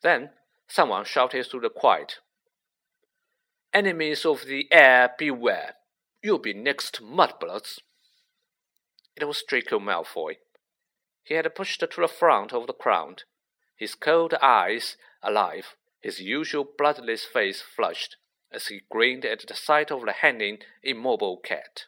Then 0.02 0.32
someone 0.68 1.06
shouted 1.06 1.46
through 1.46 1.62
the 1.62 1.70
quiet. 1.70 2.20
Enemies 3.74 4.26
of 4.26 4.46
the 4.46 4.68
heir, 4.72 5.12
beware! 5.18 5.76
You'll 6.24 6.40
be 6.40 6.54
next, 6.54 7.02
mudbloods! 7.02 7.80
It 9.16 9.26
was 9.26 9.44
Draco 9.44 9.80
Malfoy. 9.80 10.38
He 11.24 11.34
had 11.34 11.54
pushed 11.56 11.80
to 11.80 11.88
the 11.88 12.08
front 12.08 12.54
of 12.54 12.68
the 12.68 12.74
crowd, 12.74 13.24
his 13.76 13.96
cold 13.96 14.34
eyes 14.36 14.98
alive, 15.24 15.76
his 16.00 16.20
usual 16.22 16.64
bloodless 16.64 17.26
face 17.26 17.62
flushed, 17.62 18.18
as 18.52 18.68
he 18.68 18.84
grinned 18.90 19.26
at 19.26 19.48
the 19.48 19.56
sight 19.56 19.92
of 19.92 20.06
the 20.06 20.12
hanging, 20.12 20.60
immobile 20.84 21.38
cat. 21.38 21.86